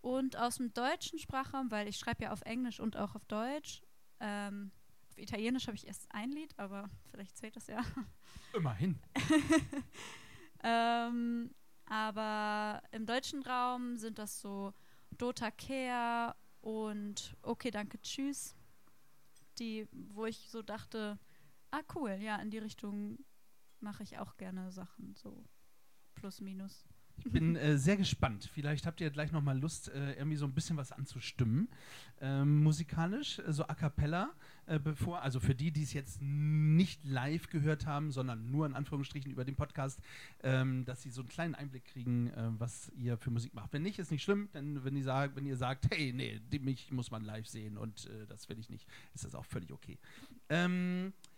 [0.01, 3.81] Und aus dem deutschen Sprachraum, weil ich schreibe ja auf Englisch und auch auf Deutsch.
[4.19, 4.71] Ähm,
[5.09, 7.81] auf Italienisch habe ich erst ein Lied, aber vielleicht zählt das ja.
[8.53, 8.99] Immerhin.
[10.63, 11.53] ähm,
[11.85, 14.73] aber im deutschen Raum sind das so
[15.17, 18.55] Dota Care und Okay, danke, tschüss.
[19.57, 21.19] Die, wo ich so dachte,
[21.71, 23.19] ah cool, ja, in die Richtung
[23.79, 25.45] mache ich auch gerne Sachen, so
[26.15, 26.85] plus minus.
[27.25, 28.49] Ich bin äh, sehr gespannt.
[28.53, 31.67] Vielleicht habt ihr gleich nochmal Lust, äh, irgendwie so ein bisschen was anzustimmen.
[32.21, 34.29] Ähm, musikalisch, äh, so a cappella,
[34.67, 38.73] äh, bevor, also für die, die es jetzt nicht live gehört haben, sondern nur in
[38.73, 39.99] Anführungsstrichen über den Podcast,
[40.43, 43.73] ähm, dass sie so einen kleinen Einblick kriegen, äh, was ihr für Musik macht.
[43.73, 46.89] Wenn nicht, ist nicht schlimm, denn wenn, die sag, wenn ihr sagt, hey, nee, mich
[46.91, 49.97] muss man live sehen und äh, das will ich nicht, ist das auch völlig okay.
[50.47, 51.28] Ähm, Äh,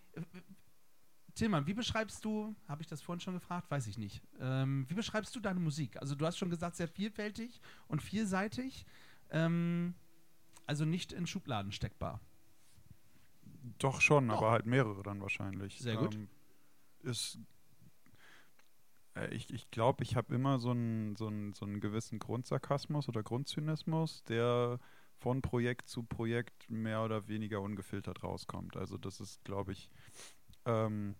[1.36, 4.94] Tillmann, wie beschreibst du, habe ich das vorhin schon gefragt, weiß ich nicht, ähm, wie
[4.94, 5.98] beschreibst du deine Musik?
[5.98, 8.86] Also du hast schon gesagt, sehr vielfältig und vielseitig,
[9.30, 9.96] ähm,
[10.68, 12.20] also nicht in Schubladen steckbar.
[13.78, 14.38] Doch schon, Doch.
[14.38, 15.80] aber halt mehrere dann wahrscheinlich.
[15.80, 16.16] Sehr gut.
[16.16, 16.28] Ähm,
[17.04, 17.40] ist,
[19.16, 23.24] äh, ich ich glaube, ich habe immer so einen, so, so einen gewissen Grundsarkasmus oder
[23.24, 24.80] Grundzynismus, der
[25.18, 28.76] von Projekt zu Projekt mehr oder weniger ungefiltert rauskommt.
[28.76, 29.90] Also das ist, glaube ich,
[30.66, 31.16] ähm,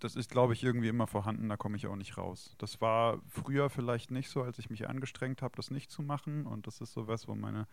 [0.00, 2.54] das ist, glaube ich, irgendwie immer vorhanden, da komme ich auch nicht raus.
[2.58, 6.46] Das war früher vielleicht nicht so, als ich mich angestrengt habe, das nicht zu machen.
[6.46, 7.66] Und das ist sowas, wo meine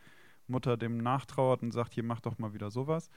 [0.47, 3.09] Mutter dem nachtrauert und sagt, hier mach doch mal wieder sowas.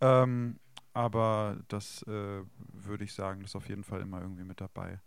[0.00, 0.58] Ähm,
[0.94, 5.00] aber das äh, würde ich sagen, das ist auf jeden Fall immer irgendwie mit dabei.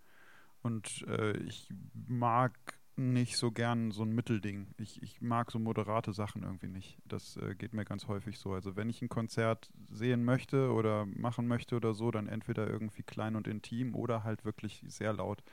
[0.61, 1.73] Und äh, ich
[2.07, 2.53] mag
[2.99, 4.67] nicht so gern so ein Mittelding.
[4.77, 6.97] Ich, ich mag so moderate Sachen irgendwie nicht.
[7.05, 8.53] Das äh, geht mir ganz häufig so.
[8.53, 13.03] Also wenn ich ein Konzert sehen möchte oder machen möchte oder so, dann entweder irgendwie
[13.03, 15.43] klein und intim oder halt wirklich sehr laut.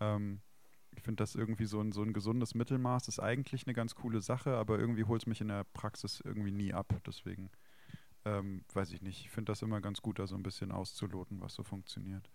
[0.00, 0.40] Ähm,
[0.96, 4.20] ich finde das irgendwie so ein, so ein gesundes Mittelmaß ist eigentlich eine ganz coole
[4.20, 6.94] Sache, aber irgendwie holt es mich in der Praxis irgendwie nie ab.
[7.06, 7.50] Deswegen
[8.24, 9.20] ähm, weiß ich nicht.
[9.20, 12.30] Ich finde das immer ganz gut, da so ein bisschen auszuloten, was so funktioniert.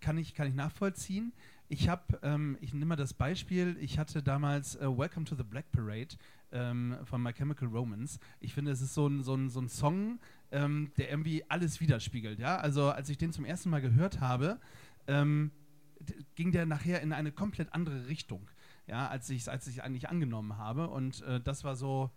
[0.00, 1.32] Kann ich, kann ich nachvollziehen.
[1.70, 5.42] Ich habe, ähm, ich nehme mal das Beispiel, ich hatte damals äh, Welcome to the
[5.42, 6.16] Black Parade
[6.50, 8.18] ähm, von My Chemical Romance.
[8.40, 10.18] Ich finde, es ist so ein, so ein, so ein Song,
[10.50, 12.38] ähm, der irgendwie alles widerspiegelt.
[12.38, 12.56] Ja?
[12.56, 14.58] Also als ich den zum ersten Mal gehört habe,
[15.06, 15.50] ähm,
[16.36, 18.48] ging der nachher in eine komplett andere Richtung,
[18.86, 20.88] ja, als ich es als ich eigentlich angenommen habe.
[20.88, 22.10] Und äh, das war so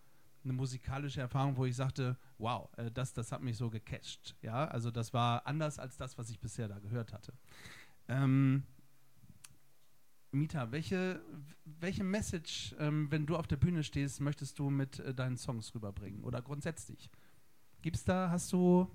[0.46, 4.38] eine musikalische Erfahrung, wo ich sagte, wow, äh, das, das hat mich so gecatcht.
[4.42, 7.34] Ja, also das war anders als das, was ich bisher da gehört hatte.
[8.08, 8.64] Ähm,
[10.32, 11.22] Mita, welche,
[11.66, 15.76] welche Message, ähm, wenn du auf der Bühne stehst, möchtest du mit äh, deinen Songs
[15.76, 16.24] rüberbringen?
[16.24, 17.10] Oder grundsätzlich?
[17.82, 18.90] Gibt's da, hast du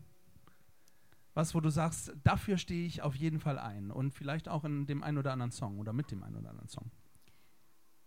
[1.34, 4.86] was, wo du sagst, dafür stehe ich auf jeden Fall ein und vielleicht auch in
[4.86, 6.90] dem einen oder anderen Song oder mit dem einen oder anderen Song?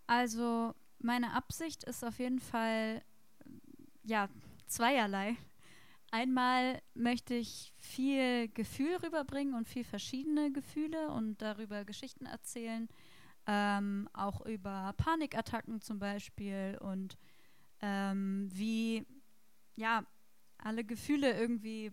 [0.08, 3.04] Also meine Absicht ist auf jeden Fall
[4.04, 4.30] ja
[4.66, 5.36] zweierlei.
[6.10, 12.90] Einmal möchte ich viel Gefühl rüberbringen und viel verschiedene Gefühle und darüber Geschichten erzählen,
[13.52, 17.18] ähm, auch über Panikattacken zum Beispiel und
[17.82, 19.08] ähm, wie
[19.76, 20.04] ja
[20.60, 21.92] alle Gefühle irgendwie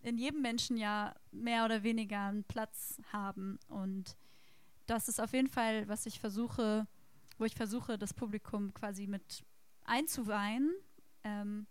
[0.00, 4.16] in jedem Menschen ja mehr oder weniger einen Platz haben und
[4.86, 6.86] das ist auf jeden Fall, was ich versuche,
[7.36, 9.44] wo ich versuche, das Publikum quasi mit
[9.84, 10.72] einzuweihen.
[11.24, 11.66] Ähm,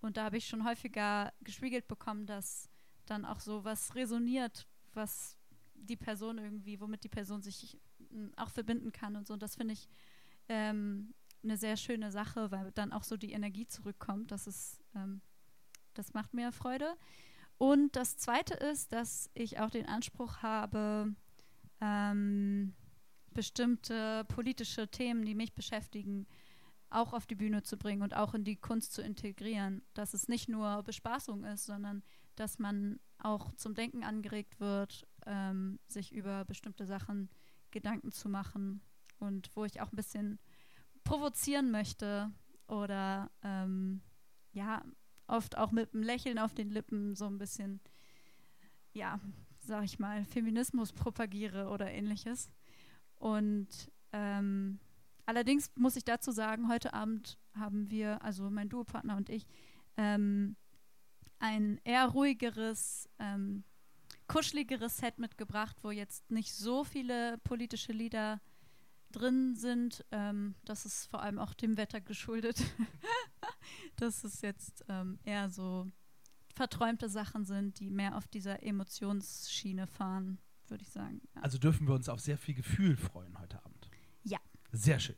[0.00, 2.68] und da habe ich schon häufiger gespiegelt bekommen, dass
[3.06, 5.38] dann auch so was resoniert, was
[5.74, 7.78] die Person irgendwie, womit die Person sich
[8.36, 9.34] auch verbinden kann und so.
[9.34, 9.88] Und das finde ich
[10.48, 14.30] ähm, eine sehr schöne Sache, weil dann auch so die Energie zurückkommt.
[14.30, 15.20] Das ist, ähm,
[15.94, 16.96] das macht mir Freude.
[17.58, 21.14] Und das Zweite ist, dass ich auch den Anspruch habe,
[21.80, 22.74] ähm,
[23.32, 26.26] bestimmte politische Themen, die mich beschäftigen,
[26.90, 29.82] auch auf die Bühne zu bringen und auch in die Kunst zu integrieren.
[29.94, 32.02] Dass es nicht nur Bespaßung ist, sondern
[32.36, 37.30] dass man auch zum Denken angeregt wird, ähm, sich über bestimmte Sachen
[37.76, 38.80] Gedanken zu machen
[39.18, 40.38] und wo ich auch ein bisschen
[41.04, 42.32] provozieren möchte
[42.68, 44.00] oder ähm,
[44.52, 44.82] ja,
[45.26, 47.80] oft auch mit einem Lächeln auf den Lippen so ein bisschen,
[48.94, 49.20] ja,
[49.58, 52.50] sag ich mal, Feminismus propagiere oder ähnliches.
[53.16, 53.68] Und
[54.12, 54.78] ähm,
[55.26, 59.46] allerdings muss ich dazu sagen, heute Abend haben wir, also mein Duopartner und ich,
[59.98, 60.56] ähm,
[61.38, 63.64] ein eher ruhigeres, ähm,
[64.28, 68.40] kuscheligeres Set mitgebracht, wo jetzt nicht so viele politische Lieder
[69.12, 70.04] drin sind.
[70.10, 72.62] Ähm, das ist vor allem auch dem Wetter geschuldet.
[73.96, 75.90] dass es jetzt ähm, eher so
[76.54, 81.20] verträumte Sachen sind, die mehr auf dieser Emotionsschiene fahren, würde ich sagen.
[81.34, 81.42] Ja.
[81.42, 83.90] Also dürfen wir uns auf sehr viel Gefühl freuen heute Abend.
[84.22, 84.38] Ja.
[84.72, 85.16] Sehr schön.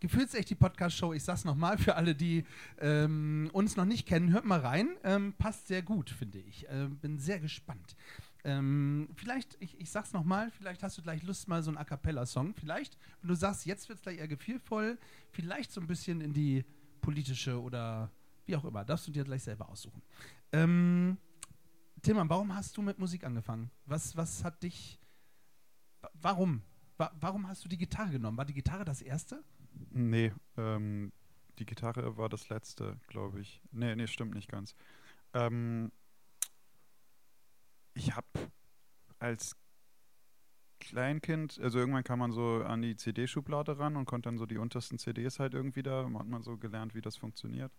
[0.00, 1.12] Gefühlsecht die Podcast-Show.
[1.12, 2.44] Ich sag's nochmal für alle, die
[2.78, 4.96] ähm, uns noch nicht kennen, hört mal rein.
[5.02, 6.66] Ähm, passt sehr gut, finde ich.
[6.68, 7.96] Ähm, bin sehr gespannt.
[8.44, 11.84] Ähm, vielleicht, ich, ich sag's nochmal, vielleicht hast du gleich Lust, mal so einen A
[11.84, 12.54] Cappella-Song.
[12.54, 14.98] Vielleicht, wenn du sagst, jetzt wird's gleich eher gefühlvoll,
[15.32, 16.64] vielleicht so ein bisschen in die
[17.00, 18.10] politische oder
[18.46, 18.84] wie auch immer.
[18.84, 20.02] Darfst du dir gleich selber aussuchen.
[20.52, 21.18] Ähm,
[22.02, 23.70] Tillmann, warum hast du mit Musik angefangen?
[23.86, 24.98] Was, was hat dich.
[26.00, 26.62] wa- Warum?
[26.96, 28.36] Wa warum hast du die Gitarre genommen?
[28.38, 29.42] War die Gitarre das erste?
[29.90, 31.12] Nee, ähm,
[31.58, 33.60] die Gitarre war das letzte, glaube ich.
[33.72, 34.74] Nee, nee, stimmt nicht ganz.
[35.34, 35.90] Ähm,
[37.98, 38.26] ich habe
[39.18, 39.56] als
[40.80, 44.58] Kleinkind, also irgendwann kam man so an die CD-Schublade ran und konnte dann so die
[44.58, 47.72] untersten CDs halt irgendwie da, hat man so gelernt, wie das funktioniert.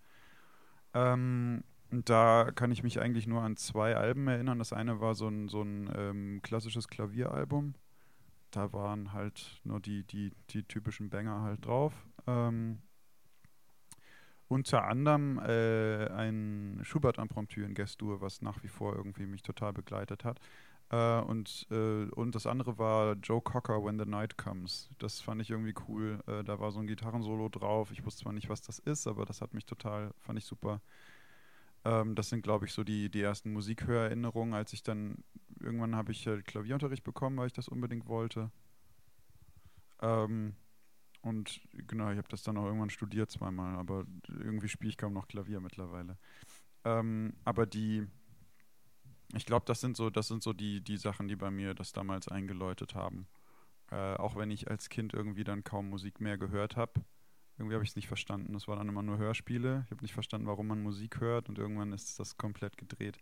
[0.93, 4.59] Ähm, da kann ich mich eigentlich nur an zwei Alben erinnern.
[4.59, 7.73] Das eine war so ein, so ein ähm, klassisches Klavieralbum.
[8.51, 11.93] Da waren halt nur die, die, die typischen Banger halt drauf.
[12.27, 12.81] Ähm,
[14.49, 20.25] unter anderem äh, ein Schubert-Impromptu in Gestur, was nach wie vor irgendwie mich total begleitet
[20.25, 20.39] hat.
[20.89, 24.89] Äh, und, äh, und das andere war Joe Cocker, When the Night Comes.
[24.97, 26.19] Das fand ich irgendwie cool.
[26.27, 27.91] Äh, da war so ein Gitarrensolo drauf.
[27.91, 30.81] Ich wusste zwar nicht, was das ist, aber das hat mich total, fand ich super.
[31.85, 35.23] Ähm, das sind, glaube ich, so die, die ersten Musikhörerinnerungen, als ich dann,
[35.59, 38.51] irgendwann habe ich äh, Klavierunterricht bekommen, weil ich das unbedingt wollte.
[40.01, 40.55] Ähm,
[41.21, 45.13] und genau, ich habe das dann auch irgendwann studiert zweimal, aber irgendwie spiele ich kaum
[45.13, 46.17] noch Klavier mittlerweile.
[46.85, 48.07] Ähm, aber die,
[49.33, 51.91] ich glaube, das sind so, das sind so die, die Sachen, die bei mir das
[51.91, 53.27] damals eingeläutet haben.
[53.91, 57.01] Äh, auch wenn ich als Kind irgendwie dann kaum Musik mehr gehört habe.
[57.57, 58.53] Irgendwie habe ich es nicht verstanden.
[58.53, 59.83] Das waren dann immer nur Hörspiele.
[59.85, 63.17] Ich habe nicht verstanden, warum man Musik hört und irgendwann ist das komplett gedreht.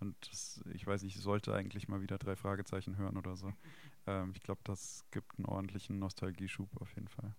[0.00, 3.52] Und das, ich weiß nicht, ich sollte eigentlich mal wieder drei Fragezeichen hören oder so.
[4.06, 7.34] Ähm, ich glaube, das gibt einen ordentlichen Nostalgieschub auf jeden Fall.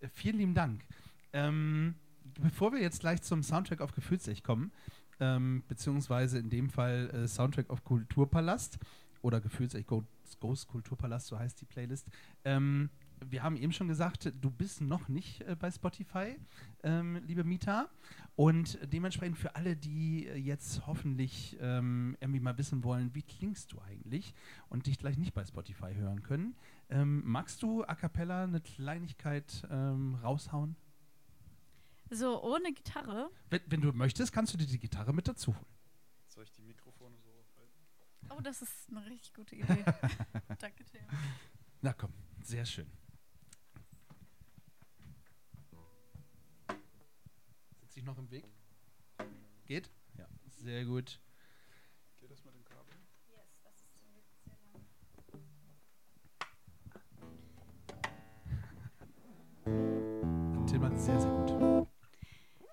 [0.00, 0.84] Äh, vielen lieben Dank.
[1.32, 1.96] Ähm,
[2.40, 4.72] bevor wir jetzt gleich zum Soundtrack auf Gefühlsech kommen,
[5.20, 8.78] ähm, beziehungsweise in dem Fall äh, Soundtrack auf Kulturpalast
[9.22, 12.06] oder Gefühlsech Ghost Kulturpalast, so heißt die Playlist.
[12.44, 12.90] Ähm,
[13.30, 16.36] wir haben eben schon gesagt, du bist noch nicht äh, bei Spotify,
[16.82, 17.88] ähm, liebe Mita.
[18.36, 23.72] Und dementsprechend für alle, die äh, jetzt hoffentlich ähm, irgendwie mal wissen wollen, wie klingst
[23.72, 24.34] du eigentlich
[24.68, 26.56] und dich gleich nicht bei Spotify hören können,
[26.90, 30.76] ähm, magst du a cappella eine Kleinigkeit ähm, raushauen?
[32.10, 33.30] So, ohne Gitarre.
[33.50, 35.66] Wenn, wenn, du möchtest, kannst du dir die Gitarre mit dazu holen.
[36.28, 38.30] Soll ich die Mikrofone so halten?
[38.30, 39.84] Oh, das ist eine richtig gute Idee.
[40.58, 41.02] Danke, Tim.
[41.80, 42.90] Na komm, sehr schön.
[47.94, 48.44] Sich noch im Weg?
[49.66, 49.90] Geht?
[50.18, 51.18] Ja, sehr gut.
[52.20, 52.94] Geht das mit dem Kabel?
[53.28, 54.58] Yes, das ist zum Glück sehr
[60.52, 60.64] lang.
[60.66, 61.88] Tillmann, sehr, sehr gut.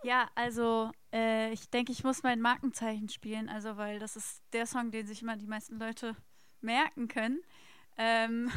[0.04, 4.66] Ja, also äh, ich denke, ich muss mein Markenzeichen spielen, also weil das ist der
[4.66, 6.16] Song, den sich immer die meisten Leute
[6.62, 7.44] merken können.
[7.98, 8.50] Ähm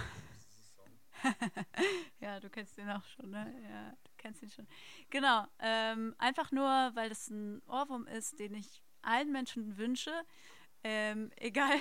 [2.21, 3.55] ja, du kennst den auch schon, ne?
[3.69, 3.95] Ja,
[4.25, 4.67] kennst ihn schon.
[5.11, 10.13] Genau, ähm, einfach nur, weil das ein Ohrwurm ist, den ich allen Menschen wünsche,
[10.83, 11.79] ähm, egal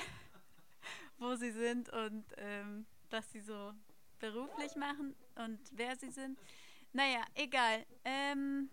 [1.17, 3.73] wo sie sind und ähm, was sie so
[4.19, 6.37] beruflich machen und wer sie sind.
[6.91, 7.85] Naja, egal.
[8.03, 8.69] Ähm,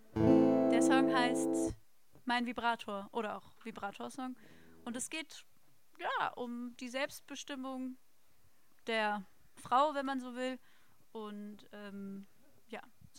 [0.73, 1.75] der Song heißt
[2.25, 4.37] Mein Vibrator oder auch Vibrator-Song.
[4.85, 5.45] Und es geht
[5.99, 7.97] ja um die Selbstbestimmung
[8.89, 10.59] der Frau, wenn man so will.
[11.13, 12.27] Und ähm,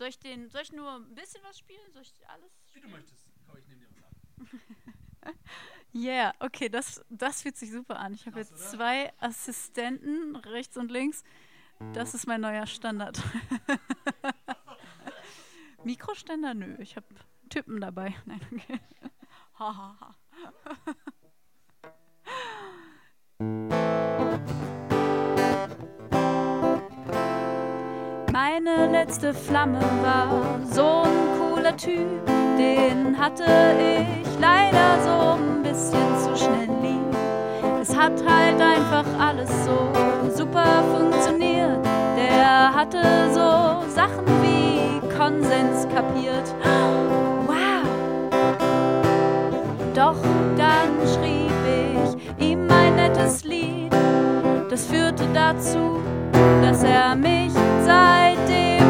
[0.01, 1.93] soll ich den, soll ich nur ein bisschen was spielen?
[1.93, 2.51] Soll ich alles?
[2.73, 3.23] Wie du möchtest.
[3.45, 5.35] Komm, ich nehme dir was ab.
[5.93, 8.13] Yeah, okay, das, das fühlt sich super an.
[8.13, 8.61] Ich habe jetzt oder?
[8.61, 11.23] zwei Assistenten, rechts und links.
[11.93, 13.21] Das ist mein neuer Standard.
[15.83, 16.53] Mikroständer?
[16.53, 17.05] Nö, ich habe
[17.49, 18.15] Typen dabei.
[18.25, 18.79] Nein, okay.
[19.59, 20.15] Ha,
[28.43, 30.27] Meine letzte Flamme war
[30.73, 32.25] so ein cooler Typ,
[32.57, 33.43] den hatte
[33.77, 37.15] ich leider so ein bisschen zu schnell lieb.
[37.79, 39.91] Es hat halt einfach alles so
[40.35, 41.85] super funktioniert.
[42.17, 46.55] Der hatte so Sachen wie Konsens kapiert.
[47.45, 47.85] Wow!
[49.93, 50.17] Doch
[50.57, 53.93] dann schrieb ich ihm ein nettes Lied.
[54.67, 56.01] Das führte dazu,
[56.71, 57.51] dass er mich
[57.85, 58.80] seitdem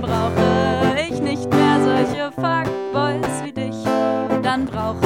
[0.00, 3.74] Dann brauche ich nicht mehr solche Fuckboys wie dich.
[4.44, 5.04] Dann brauche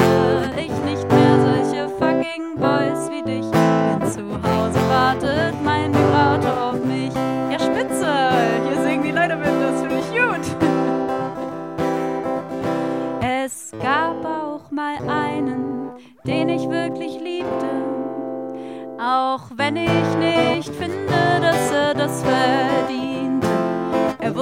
[0.54, 3.46] ich nicht mehr solche fucking Boys wie dich.
[3.50, 7.14] Denn zu Hause wartet mein Vibrator auf mich.
[7.50, 8.06] Ja, spitze!
[8.68, 10.56] Hier singen die Leute mit, das finde ich gut.
[13.22, 15.92] Es gab auch mal einen,
[16.26, 17.70] den ich wirklich liebte.
[19.00, 22.71] Auch wenn ich nicht finde, dass er das verdiente.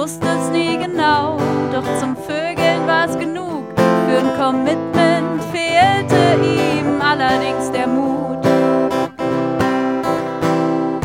[0.01, 1.37] Wusste es nie genau,
[1.71, 3.65] doch zum Vögeln war es genug.
[3.77, 8.43] Für ein Commitment fehlte ihm allerdings der Mut.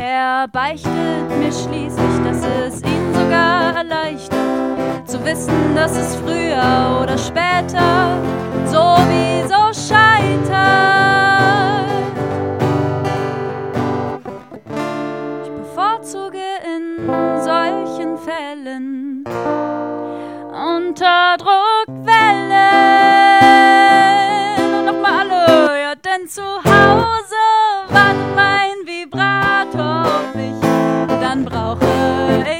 [0.01, 7.19] Er beichtet mir schließlich, dass es ihn sogar erleichtert, zu wissen, dass es früher oder
[7.19, 8.17] später
[8.65, 11.36] sowieso scheitert.
[26.29, 27.37] Zu Hause
[27.89, 30.61] wartet mein Vibrator auf mich.
[31.21, 31.87] Dann brauche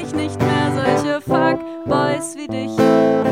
[0.01, 2.75] ich nicht mehr solche Fuckboys wie dich.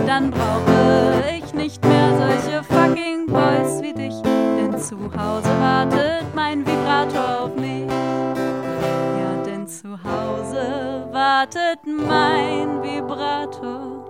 [0.05, 4.21] Dann brauche ich nicht mehr solche fucking Boys wie dich.
[4.23, 7.89] Denn zu Hause wartet mein Vibrator auf mich.
[7.89, 14.05] Ja, denn zu Hause wartet mein Vibrator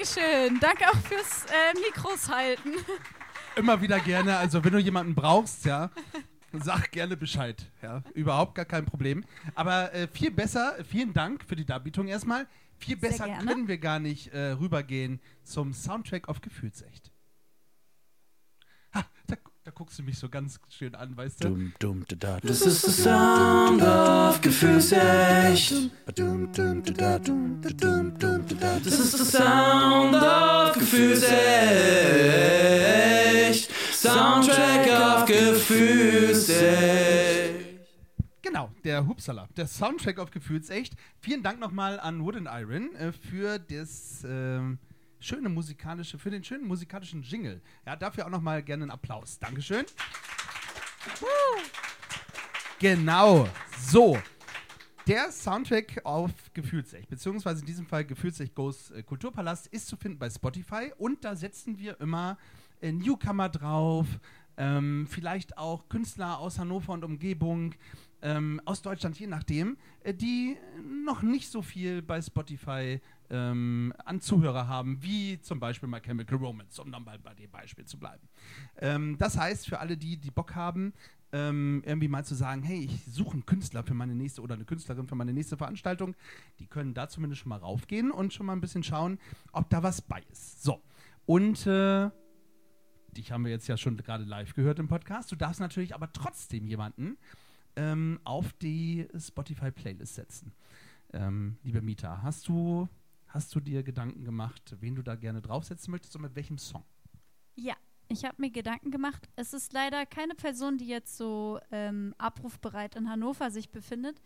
[0.04, 0.60] Dankeschön.
[0.60, 2.72] Danke auch fürs äh, Mikros halten.
[3.56, 4.36] Immer wieder gerne.
[4.36, 5.90] Also wenn du jemanden brauchst, ja,
[6.52, 7.64] sag gerne Bescheid.
[7.80, 9.24] Ja, überhaupt gar kein Problem.
[9.54, 12.46] Aber äh, viel besser, vielen Dank für die Darbietung erstmal.
[12.76, 13.46] Viel Sehr besser gerne.
[13.46, 17.10] können wir gar nicht äh, rübergehen zum Soundtrack auf Gefühlsecht.
[19.64, 21.48] Da, guckst du mich so ganz schön an, weißt du?
[21.48, 22.40] Dum, dum, da, da.
[22.40, 25.72] Das ist der Sound of Gefühlsecht.
[28.84, 31.34] Das ist der Sound of Gefühlsecht.
[33.94, 36.58] Soundtrack of Gefühlsecht.
[38.42, 40.92] Genau, der Hupsala, der Soundtrack auf Gefühlsecht.
[41.20, 44.78] Vielen Dank nochmal an Wood and Iron äh, für das ähm,
[45.24, 47.60] schöne musikalische, für den schönen musikalischen Jingle.
[47.86, 49.38] Ja, dafür auch nochmal gerne einen Applaus.
[49.38, 49.86] Dankeschön.
[52.78, 54.18] Genau, so.
[55.06, 60.18] Der Soundtrack auf Gefühlsecht, beziehungsweise in diesem Fall Gefühlsecht Goes äh, Kulturpalast, ist zu finden
[60.18, 62.38] bei Spotify und da setzen wir immer
[62.80, 64.06] äh, Newcomer drauf,
[64.56, 67.74] ähm, vielleicht auch Künstler aus Hannover und Umgebung,
[68.24, 74.20] ähm, aus Deutschland, je nachdem, äh, die noch nicht so viel bei Spotify ähm, an
[74.20, 77.98] Zuhörer haben, wie zum Beispiel My Chemical Romance, um dann mal bei dem Beispiel zu
[77.98, 78.26] bleiben.
[78.78, 80.94] Ähm, das heißt, für alle die, die Bock haben,
[81.32, 84.64] ähm, irgendwie mal zu sagen, hey, ich suche einen Künstler für meine nächste oder eine
[84.64, 86.16] Künstlerin für meine nächste Veranstaltung,
[86.60, 89.18] die können da zumindest schon mal raufgehen und schon mal ein bisschen schauen,
[89.52, 90.62] ob da was bei ist.
[90.62, 90.80] So,
[91.26, 92.08] und äh,
[93.14, 95.30] dich haben wir jetzt ja schon gerade live gehört im Podcast.
[95.30, 97.18] Du darfst natürlich aber trotzdem jemanden
[97.76, 100.52] ähm, auf die Spotify-Playlist setzen.
[101.12, 102.88] Ähm, liebe Mieter, hast du,
[103.28, 106.84] hast du dir Gedanken gemacht, wen du da gerne draufsetzen möchtest und mit welchem Song?
[107.54, 107.74] Ja,
[108.08, 109.28] ich habe mir Gedanken gemacht.
[109.36, 114.20] Es ist leider keine Person, die jetzt so ähm, abrufbereit in Hannover sich befindet,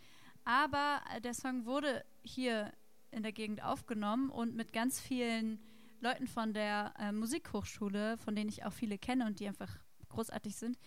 [0.45, 2.73] aber äh, der Song wurde hier
[3.11, 5.61] in der Gegend aufgenommen und mit ganz vielen
[6.01, 10.57] Leuten von der äh, Musikhochschule, von denen ich auch viele kenne und die einfach großartig
[10.57, 10.79] sind.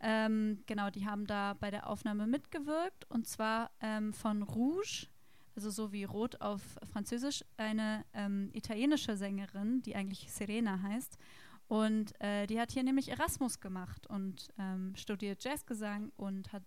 [0.00, 5.08] Ähm, genau, die haben da bei der Aufnahme mitgewirkt und zwar ähm, von Rouge,
[5.56, 11.18] also so wie Rot auf Französisch, eine ähm, italienische Sängerin, die eigentlich Serena heißt.
[11.66, 16.62] Und äh, die hat hier nämlich Erasmus gemacht und ähm, studiert Jazzgesang und hat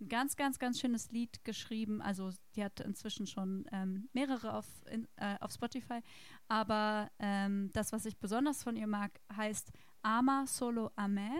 [0.00, 2.02] ein ganz, ganz, ganz schönes Lied geschrieben.
[2.02, 6.00] Also die hat inzwischen schon ähm, mehrere auf, in, äh, auf Spotify.
[6.48, 9.70] Aber ähm, das, was ich besonders von ihr mag, heißt
[10.02, 11.30] Ama solo a me.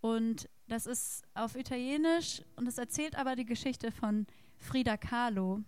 [0.00, 5.64] Und das ist auf Italienisch und es erzählt aber die Geschichte von Frida Kahlo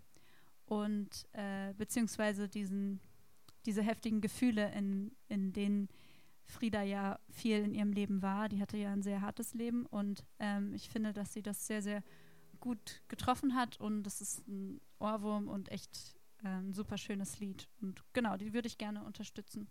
[0.66, 3.00] und äh, beziehungsweise diesen,
[3.66, 5.88] diese heftigen Gefühle, in, in denen
[6.44, 8.48] Frida ja viel in ihrem Leben war.
[8.48, 11.82] Die hatte ja ein sehr hartes Leben und ähm, ich finde, dass sie das sehr,
[11.82, 12.05] sehr
[12.61, 17.66] gut getroffen hat und das ist ein Ohrwurm und echt äh, ein super schönes Lied.
[17.80, 19.66] Und genau, die würde ich gerne unterstützen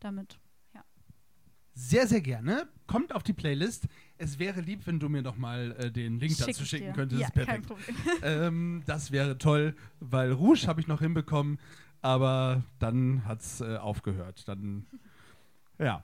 [0.00, 0.40] damit.
[1.74, 2.68] Sehr, sehr gerne.
[2.86, 3.86] Kommt auf die Playlist.
[4.18, 6.92] Es wäre lieb, wenn du mir noch mal äh, den Link Schick dazu schicken dir.
[6.92, 7.20] könntest.
[7.22, 7.66] Ja, kein Perfekt.
[7.66, 7.96] Problem.
[8.22, 11.58] ähm, das wäre toll, weil Rouge habe ich noch hinbekommen,
[12.02, 14.46] aber dann hat es äh, aufgehört.
[14.46, 14.86] Dann,
[15.78, 16.02] ja.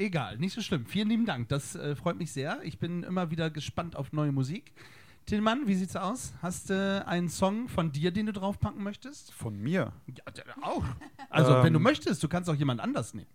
[0.00, 0.86] Egal, nicht so schlimm.
[0.86, 1.48] Vielen lieben Dank.
[1.48, 2.60] Das äh, freut mich sehr.
[2.62, 4.72] Ich bin immer wieder gespannt auf neue Musik.
[5.26, 6.32] Tillmann, wie sieht's aus?
[6.40, 9.32] Hast du einen Song von dir, den du draufpacken möchtest?
[9.32, 9.92] Von mir?
[10.06, 10.84] Ja, d- auch.
[11.28, 11.82] Also, wenn du Ähm.
[11.82, 13.26] möchtest, du kannst auch jemand anders nehmen.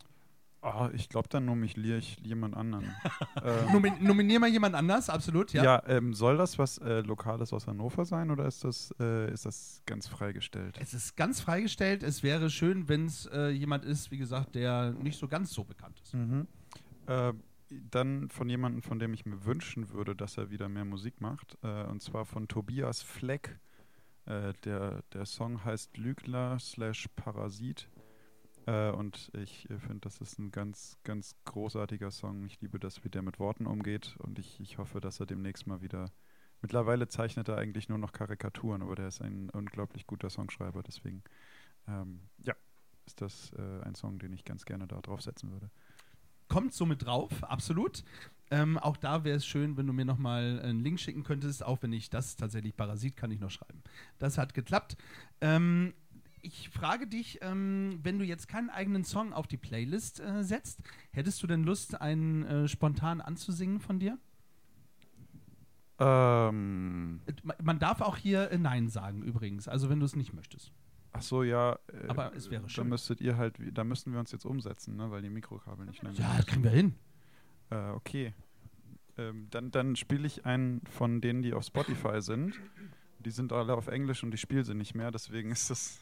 [0.64, 2.96] Ah, ich glaube, dann nominiere ich jemand anderen.
[3.44, 5.62] ähm, Nomin nominier mal jemand anders, absolut, ja.
[5.62, 9.46] ja, ähm, soll das was äh, Lokales aus Hannover sein oder ist das, äh, ist
[9.46, 10.78] das ganz freigestellt?
[10.80, 12.02] Es ist ganz freigestellt.
[12.02, 15.66] Es wäre schön, wenn es äh, jemand ist, wie gesagt, der nicht so ganz so
[15.66, 16.14] bekannt ist.
[16.14, 16.48] Mhm.
[17.08, 17.34] Äh,
[17.92, 21.58] dann von jemandem, von dem ich mir wünschen würde, dass er wieder mehr Musik macht.
[21.62, 23.60] Äh, und zwar von Tobias Fleck.
[24.26, 27.90] Äh, der, der Song heißt Lügler slash Parasit.
[28.66, 32.46] Äh, und ich äh, finde, das ist ein ganz, ganz großartiger Song.
[32.46, 34.16] Ich liebe das, wie der mit Worten umgeht.
[34.20, 36.12] Und ich, ich hoffe, dass er demnächst mal wieder.
[36.62, 40.82] Mittlerweile zeichnet er eigentlich nur noch Karikaturen, aber der ist ein unglaublich guter Songschreiber.
[40.82, 41.24] Deswegen,
[41.88, 42.56] ähm, ja,
[43.06, 45.70] ist das äh, ein Song, den ich ganz gerne da draufsetzen würde.
[46.48, 48.04] Kommt somit drauf, absolut.
[48.52, 51.82] Ähm, auch da wäre es schön, wenn du mir nochmal einen Link schicken könntest, auch
[51.82, 53.82] wenn ich das tatsächlich Parasit kann ich noch schreiben.
[54.20, 54.96] Das hat geklappt.
[55.42, 55.94] Ähm,
[56.44, 60.80] ich frage dich, ähm, wenn du jetzt keinen eigenen Song auf die Playlist äh, setzt,
[61.12, 64.20] hättest du denn Lust, einen äh, spontan anzusingen von dir?
[66.00, 70.16] Ähm, Äh, ma- Man darf auch hier äh, Nein sagen übrigens, also wenn du es
[70.16, 70.72] nicht möchtest.
[71.14, 71.78] ach so, ja.
[71.92, 72.90] Äh, Aber es wäre Da schön.
[72.90, 76.14] müsstet ihr halt, da müssten wir uns jetzt umsetzen, ne, weil die Mikrokabel nicht lang
[76.16, 76.96] Ja, das kriegen wir hin.
[77.70, 78.34] Äh, okay.
[79.18, 82.60] Ähm, dann dann spiele ich einen von denen, die auf Spotify sind.
[83.20, 85.70] Die sind alle auf Englisch und ich spiele sie nicht mehr, deswegen ist.
[85.70, 86.00] Das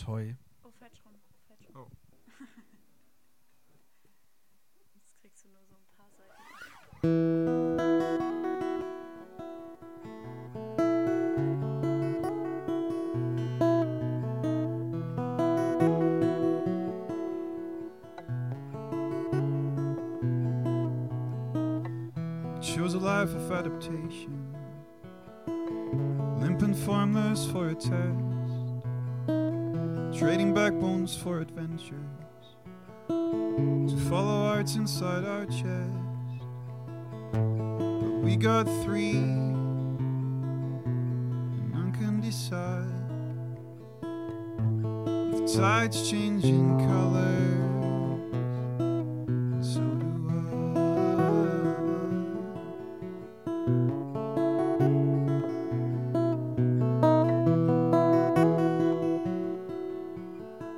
[0.00, 0.34] Toi, toi.
[0.64, 1.14] Oh, falsch rum.
[1.46, 1.82] Falsch rum.
[1.82, 1.88] Oh.
[4.94, 6.30] Jetzt kriegst du nur so ein paar Seiten.
[22.62, 24.54] Chose a life of adaptation,
[26.38, 28.29] limp and formless for a test,
[30.20, 31.96] trading backbones for adventures,
[33.08, 35.64] to follow arts inside our chest.
[37.32, 39.96] But we got three, and
[41.72, 42.84] none can decide.
[45.32, 47.59] With tides changing color,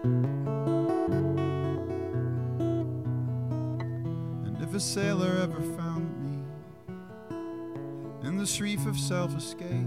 [0.05, 0.51] And
[4.61, 6.43] if a sailor ever found me
[8.27, 9.87] in this reef of self escape,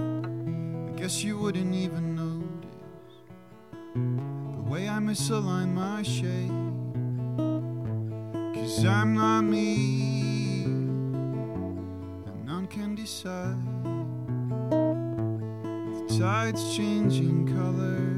[0.00, 2.48] I guess you wouldn't even notice
[3.94, 6.50] the way I misalign my shape.
[8.54, 13.56] Cause I'm not me, and none can decide.
[14.70, 18.17] The tides changing color,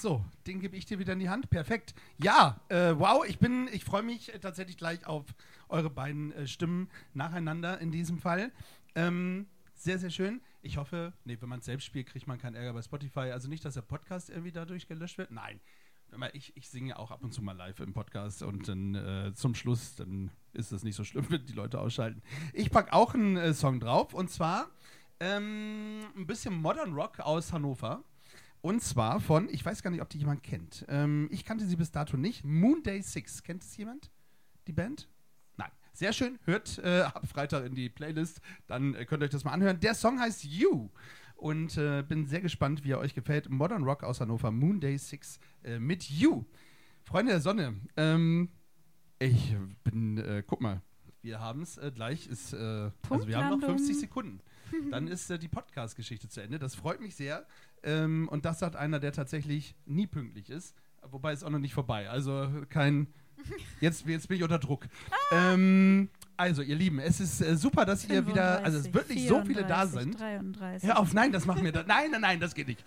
[0.00, 1.50] so, den gebe ich dir wieder in die Hand.
[1.50, 1.94] Perfekt.
[2.18, 5.24] Ja, äh, wow, ich bin, ich freue mich äh, tatsächlich gleich auf
[5.68, 8.50] eure beiden äh, Stimmen nacheinander in diesem Fall.
[8.94, 10.40] Ähm, sehr, sehr schön.
[10.62, 13.30] Ich hoffe, nee, wenn man es selbst spielt, kriegt man keinen Ärger bei Spotify.
[13.30, 15.30] Also nicht, dass der Podcast irgendwie dadurch gelöscht wird.
[15.30, 15.60] Nein.
[16.32, 19.54] Ich, ich singe auch ab und zu mal live im Podcast und dann äh, zum
[19.54, 22.20] Schluss, dann ist es nicht so schlimm, wenn die Leute ausschalten.
[22.52, 24.70] Ich packe auch einen äh, Song drauf und zwar
[25.20, 28.02] ähm, ein bisschen Modern Rock aus Hannover.
[28.62, 30.84] Und zwar von, ich weiß gar nicht, ob die jemand kennt.
[30.88, 32.44] Ähm, ich kannte sie bis dato nicht.
[32.44, 33.42] Moon Day 6.
[33.42, 34.10] Kennt es jemand?
[34.66, 35.08] Die Band?
[35.56, 35.70] Nein.
[35.92, 36.38] Sehr schön.
[36.44, 38.40] Hört äh, ab Freitag in die Playlist.
[38.66, 39.80] Dann äh, könnt ihr euch das mal anhören.
[39.80, 40.90] Der Song heißt You.
[41.36, 43.48] Und äh, bin sehr gespannt, wie er euch gefällt.
[43.48, 44.50] Modern Rock aus Hannover.
[44.50, 46.44] Moon Day 6 äh, mit You.
[47.02, 47.80] Freunde der Sonne.
[47.96, 48.50] Ähm,
[49.18, 50.82] ich bin, äh, guck mal.
[51.22, 52.26] Wir haben es äh, gleich.
[52.26, 52.92] Ist, also
[53.26, 53.78] wir haben noch Punktlandung.
[53.78, 54.40] 50 Sekunden.
[54.90, 56.58] Dann ist die Podcast-Geschichte zu Ende.
[56.58, 57.46] Das freut mich sehr.
[57.82, 60.76] Ähm, und das sagt einer, der tatsächlich nie pünktlich ist.
[61.02, 62.08] Wobei ist auch noch nicht vorbei.
[62.10, 63.08] Also kein.
[63.80, 64.86] Jetzt, jetzt bin ich unter Druck.
[65.32, 66.08] Ähm,
[66.40, 68.64] also, ihr Lieben, es ist äh, super, dass ihr wieder.
[68.64, 70.20] Also, es 35, wirklich so viele da 34, sind.
[70.20, 70.88] 33.
[70.88, 71.82] Hör auf, nein, das machen wir da.
[71.82, 72.82] Nein, nein, nein, das geht nicht.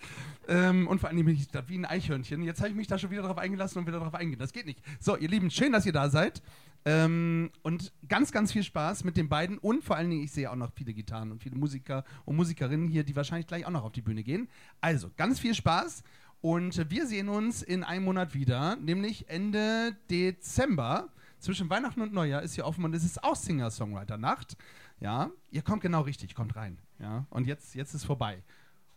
[0.48, 2.42] Ähm, und vor allem bin ich da wie ein Eichhörnchen.
[2.42, 4.40] Jetzt habe ich mich da schon wieder drauf eingelassen und wieder drauf eingehen.
[4.40, 4.80] Das geht nicht.
[5.00, 6.42] So, ihr Lieben, schön, dass ihr da seid.
[6.86, 9.58] Ähm, und ganz, ganz viel Spaß mit den beiden.
[9.60, 12.88] Und vor allen Dingen, ich sehe auch noch viele Gitarren und viele Musiker und Musikerinnen
[12.88, 14.50] hier, die wahrscheinlich gleich auch noch auf die Bühne gehen.
[14.82, 16.04] Also, ganz viel Spaß.
[16.44, 21.08] Und wir sehen uns in einem Monat wieder, nämlich Ende Dezember.
[21.40, 24.58] Zwischen Weihnachten und Neujahr ist hier offen und es ist auch Singer-Songwriter-Nacht.
[25.00, 26.80] Ja, ihr kommt genau richtig, kommt rein.
[27.00, 28.44] Ja, und jetzt, jetzt ist vorbei.